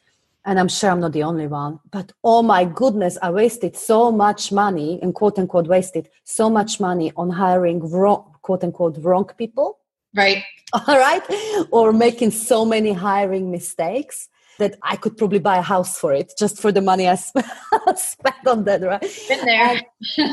and 0.44 0.60
i'm 0.60 0.68
sure 0.68 0.90
i'm 0.90 1.00
not 1.00 1.12
the 1.12 1.24
only 1.24 1.48
one 1.48 1.80
but 1.90 2.12
oh 2.22 2.42
my 2.42 2.64
goodness 2.64 3.18
i 3.20 3.30
wasted 3.30 3.76
so 3.76 4.12
much 4.12 4.52
money 4.52 5.00
and 5.02 5.14
quote 5.14 5.38
unquote 5.38 5.66
wasted 5.66 6.08
so 6.24 6.48
much 6.48 6.78
money 6.78 7.12
on 7.16 7.30
hiring 7.30 7.80
wrong 7.90 8.32
quote 8.42 8.62
unquote 8.62 8.96
wrong 8.98 9.28
people 9.36 9.78
right 10.16 10.42
all 10.72 10.98
right 10.98 11.22
or 11.70 11.92
making 11.92 12.30
so 12.30 12.64
many 12.64 12.92
hiring 12.92 13.50
mistakes 13.50 14.28
that 14.58 14.76
I 14.82 14.96
could 14.96 15.16
probably 15.16 15.38
buy 15.38 15.58
a 15.58 15.62
house 15.62 15.98
for 15.98 16.12
it 16.12 16.32
just 16.38 16.60
for 16.60 16.72
the 16.72 16.80
money 16.80 17.08
I 17.08 17.14
spent 17.96 18.46
on 18.46 18.64
that, 18.64 18.82
right? 18.82 19.00
Been 19.28 19.44
there. 19.44 19.80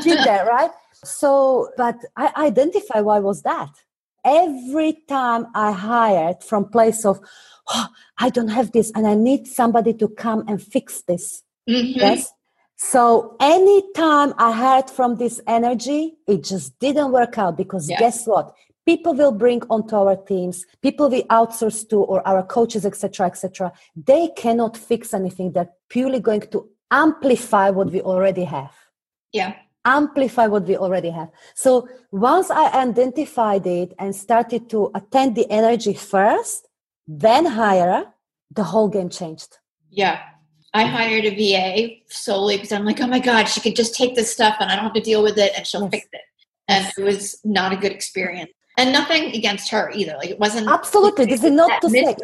did 0.02 0.18
that, 0.20 0.46
right? 0.48 0.70
So, 0.92 1.70
but 1.76 1.96
I 2.16 2.32
identify 2.36 3.00
why 3.00 3.18
was 3.18 3.42
that. 3.42 3.70
Every 4.24 4.94
time 5.06 5.46
I 5.54 5.72
hired 5.72 6.42
from 6.42 6.70
place 6.70 7.04
of, 7.04 7.20
oh, 7.68 7.88
I 8.18 8.30
don't 8.30 8.48
have 8.48 8.72
this 8.72 8.90
and 8.94 9.06
I 9.06 9.14
need 9.14 9.46
somebody 9.46 9.92
to 9.94 10.08
come 10.08 10.44
and 10.48 10.62
fix 10.62 11.02
this. 11.02 11.42
Mm-hmm. 11.68 11.98
Yes. 12.00 12.32
So 12.76 13.36
anytime 13.40 14.34
I 14.38 14.52
heard 14.52 14.90
from 14.90 15.16
this 15.16 15.40
energy, 15.46 16.14
it 16.26 16.42
just 16.42 16.78
didn't 16.78 17.12
work 17.12 17.38
out 17.38 17.56
because 17.56 17.86
guess 17.86 18.26
what? 18.26 18.54
People 18.86 19.14
will 19.14 19.32
bring 19.32 19.62
onto 19.70 19.96
our 19.96 20.16
teams 20.16 20.66
people 20.82 21.08
we 21.08 21.22
outsource 21.24 21.88
to 21.88 21.96
or 22.00 22.26
our 22.26 22.42
coaches 22.42 22.84
etc 22.84 23.26
etc 23.26 23.72
they 23.96 24.28
cannot 24.36 24.76
fix 24.76 25.14
anything 25.14 25.52
they're 25.52 25.70
purely 25.88 26.20
going 26.20 26.40
to 26.40 26.68
amplify 26.94 27.70
what 27.70 27.90
we 27.90 28.00
already 28.00 28.44
have. 28.44 28.72
Yeah. 29.32 29.54
Amplify 29.84 30.46
what 30.46 30.64
we 30.64 30.76
already 30.76 31.10
have. 31.10 31.30
So 31.54 31.88
once 32.10 32.50
I 32.50 32.66
identified 32.86 33.66
it 33.66 33.92
and 33.98 34.14
started 34.14 34.70
to 34.70 34.90
attend 34.94 35.34
the 35.34 35.50
energy 35.50 35.94
first, 35.94 36.68
then 37.06 37.44
hire, 37.44 38.06
the 38.50 38.64
whole 38.64 38.88
game 38.88 39.10
changed. 39.10 39.58
Yeah. 39.90 40.20
I 40.72 40.84
hired 40.84 41.24
a 41.24 41.34
VA 41.38 41.96
solely 42.08 42.56
because 42.56 42.72
I'm 42.72 42.84
like, 42.84 43.00
oh 43.00 43.06
my 43.06 43.20
God, 43.20 43.44
she 43.44 43.60
could 43.60 43.76
just 43.76 43.94
take 43.94 44.14
this 44.14 44.32
stuff 44.32 44.56
and 44.58 44.70
I 44.70 44.74
don't 44.74 44.84
have 44.84 44.94
to 44.94 45.00
deal 45.00 45.22
with 45.22 45.38
it 45.38 45.52
and 45.56 45.66
she'll 45.66 45.82
yes. 45.82 45.90
fix 45.90 46.06
it. 46.12 46.20
And 46.66 46.92
it 46.96 47.04
was 47.04 47.38
not 47.44 47.72
a 47.72 47.76
good 47.76 47.92
experience. 47.92 48.50
And 48.76 48.92
nothing 48.92 49.34
against 49.34 49.70
her 49.70 49.90
either. 49.94 50.16
Like 50.16 50.30
it 50.30 50.40
wasn't 50.40 50.68
absolutely. 50.68 51.26
This 51.26 51.44
is 51.44 51.52
not 51.52 51.80
to 51.82 51.90
say 51.90 52.16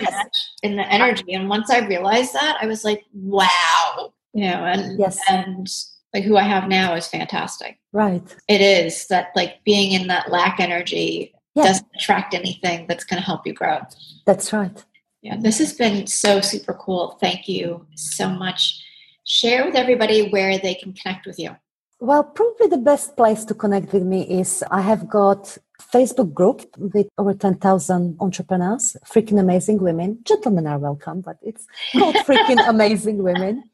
in 0.62 0.76
the 0.76 0.82
energy. 0.82 1.32
And 1.32 1.48
once 1.48 1.70
I 1.70 1.86
realized 1.86 2.32
that, 2.34 2.58
I 2.60 2.66
was 2.66 2.84
like, 2.84 3.04
wow, 3.14 4.12
you 4.32 4.46
know, 4.46 4.64
and 4.64 4.98
yes. 4.98 5.18
and 5.28 5.68
like 6.12 6.24
who 6.24 6.36
I 6.36 6.42
have 6.42 6.68
now 6.68 6.94
is 6.94 7.06
fantastic. 7.06 7.78
Right. 7.92 8.22
It 8.48 8.60
is 8.60 9.06
that 9.08 9.28
like 9.36 9.62
being 9.64 9.92
in 9.92 10.08
that 10.08 10.30
lack 10.30 10.58
energy 10.58 11.32
yeah. 11.54 11.64
doesn't 11.64 11.86
attract 11.94 12.34
anything 12.34 12.86
that's 12.88 13.04
going 13.04 13.20
to 13.20 13.26
help 13.26 13.46
you 13.46 13.52
grow. 13.52 13.80
That's 14.26 14.52
right. 14.52 14.84
Yeah, 15.22 15.36
this 15.38 15.58
has 15.58 15.74
been 15.74 16.06
so 16.06 16.40
super 16.40 16.72
cool. 16.72 17.18
Thank 17.20 17.46
you 17.46 17.86
so 17.94 18.28
much. 18.28 18.82
Share 19.26 19.66
with 19.66 19.76
everybody 19.76 20.30
where 20.30 20.58
they 20.58 20.74
can 20.74 20.94
connect 20.94 21.26
with 21.26 21.38
you. 21.38 21.54
Well, 22.00 22.24
probably 22.24 22.68
the 22.68 22.78
best 22.78 23.14
place 23.14 23.44
to 23.44 23.54
connect 23.54 23.92
with 23.92 24.04
me 24.04 24.22
is 24.22 24.64
I 24.70 24.80
have 24.80 25.06
got 25.06 25.58
Facebook 25.92 26.32
group 26.32 26.62
with 26.78 27.08
over 27.18 27.34
10,000 27.34 28.16
entrepreneurs, 28.20 28.96
freaking 29.04 29.38
amazing 29.38 29.82
women. 29.82 30.20
Gentlemen 30.24 30.66
are 30.66 30.78
welcome, 30.78 31.20
but 31.20 31.36
it's 31.42 31.66
called 31.92 32.14
freaking 32.26 32.66
amazing 32.66 33.22
women. 33.22 33.64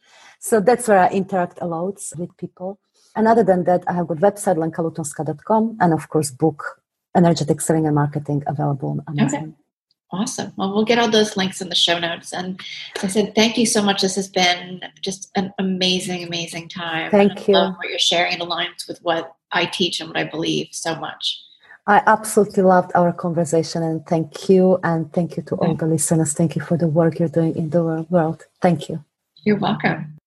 So 0.40 0.60
that's 0.60 0.88
where 0.88 0.98
I 0.98 1.08
interact 1.10 1.58
a 1.62 1.66
lot 1.66 2.00
with 2.18 2.36
people. 2.36 2.80
And 3.14 3.28
other 3.28 3.44
than 3.44 3.62
that, 3.64 3.84
I 3.86 3.92
have 3.92 4.10
a 4.10 4.16
website, 4.16 4.56
lenkalutonska.com, 4.56 5.78
and 5.80 5.92
of 5.92 6.08
course, 6.08 6.32
book 6.32 6.82
Energetic 7.16 7.60
Selling 7.60 7.86
and 7.86 7.94
Marketing 7.94 8.42
available 8.48 8.90
on 9.06 9.18
Amazon. 9.18 9.40
Okay. 9.40 9.65
Awesome. 10.12 10.52
Well, 10.56 10.72
we'll 10.72 10.84
get 10.84 10.98
all 10.98 11.10
those 11.10 11.36
links 11.36 11.60
in 11.60 11.68
the 11.68 11.74
show 11.74 11.98
notes. 11.98 12.32
And 12.32 12.60
I 13.02 13.08
said, 13.08 13.34
thank 13.34 13.58
you 13.58 13.66
so 13.66 13.82
much. 13.82 14.02
This 14.02 14.14
has 14.14 14.28
been 14.28 14.80
just 15.00 15.30
an 15.34 15.52
amazing, 15.58 16.24
amazing 16.24 16.68
time. 16.68 17.10
Thank 17.10 17.48
you. 17.48 17.54
what 17.54 17.88
you're 17.88 17.98
sharing. 17.98 18.34
It 18.34 18.40
aligns 18.40 18.86
with 18.86 19.00
what 19.02 19.34
I 19.50 19.66
teach 19.66 20.00
and 20.00 20.08
what 20.08 20.16
I 20.16 20.24
believe 20.24 20.68
so 20.70 20.94
much. 20.96 21.42
I 21.88 22.02
absolutely 22.06 22.62
loved 22.62 22.92
our 22.94 23.12
conversation 23.12 23.82
and 23.82 24.06
thank 24.06 24.48
you. 24.48 24.78
And 24.84 25.12
thank 25.12 25.36
you 25.36 25.42
to 25.44 25.56
all 25.56 25.74
the 25.74 25.86
listeners. 25.86 26.34
Thank 26.34 26.56
you 26.56 26.62
for 26.62 26.76
the 26.76 26.88
work 26.88 27.18
you're 27.18 27.28
doing 27.28 27.56
in 27.56 27.70
the 27.70 28.06
world. 28.08 28.44
Thank 28.62 28.88
you. 28.88 29.04
You're 29.42 29.58
welcome. 29.58 30.18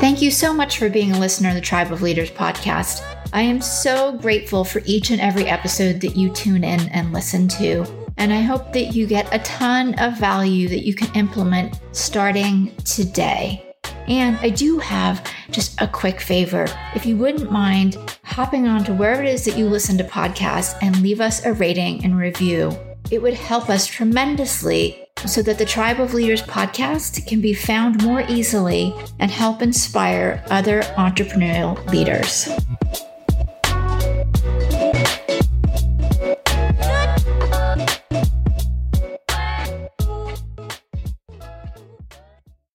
Thank 0.00 0.22
you 0.22 0.30
so 0.30 0.54
much 0.54 0.78
for 0.78 0.88
being 0.88 1.12
a 1.12 1.18
listener 1.18 1.48
of 1.50 1.54
the 1.54 1.60
Tribe 1.60 1.92
of 1.92 2.02
Leaders 2.02 2.30
podcast. 2.30 3.02
I 3.32 3.42
am 3.42 3.60
so 3.60 4.12
grateful 4.12 4.64
for 4.64 4.80
each 4.86 5.10
and 5.10 5.20
every 5.20 5.44
episode 5.46 6.00
that 6.00 6.16
you 6.16 6.30
tune 6.30 6.64
in 6.64 6.80
and 6.88 7.12
listen 7.12 7.46
to. 7.48 7.84
And 8.16 8.32
I 8.32 8.40
hope 8.40 8.72
that 8.72 8.94
you 8.94 9.06
get 9.06 9.32
a 9.34 9.38
ton 9.40 9.94
of 9.98 10.18
value 10.18 10.66
that 10.68 10.86
you 10.86 10.94
can 10.94 11.14
implement 11.14 11.78
starting 11.92 12.74
today. 12.84 13.64
And 14.08 14.38
I 14.38 14.48
do 14.48 14.78
have 14.78 15.30
just 15.50 15.80
a 15.80 15.86
quick 15.86 16.20
favor. 16.20 16.66
If 16.94 17.04
you 17.04 17.18
wouldn't 17.18 17.52
mind 17.52 17.98
hopping 18.24 18.66
on 18.66 18.82
to 18.84 18.94
wherever 18.94 19.22
it 19.22 19.28
is 19.28 19.44
that 19.44 19.58
you 19.58 19.66
listen 19.66 19.98
to 19.98 20.04
podcasts 20.04 20.76
and 20.80 21.02
leave 21.02 21.20
us 21.20 21.44
a 21.44 21.52
rating 21.52 22.02
and 22.04 22.16
review, 22.16 22.76
it 23.10 23.20
would 23.20 23.34
help 23.34 23.68
us 23.68 23.86
tremendously 23.86 25.06
so 25.26 25.42
that 25.42 25.58
the 25.58 25.66
Tribe 25.66 26.00
of 26.00 26.14
Leaders 26.14 26.42
podcast 26.42 27.26
can 27.26 27.42
be 27.42 27.52
found 27.52 28.02
more 28.02 28.22
easily 28.28 28.94
and 29.18 29.30
help 29.30 29.60
inspire 29.60 30.42
other 30.48 30.80
entrepreneurial 30.96 31.84
leaders. 31.90 32.48
Thank 34.40 34.72
you. 34.72 34.77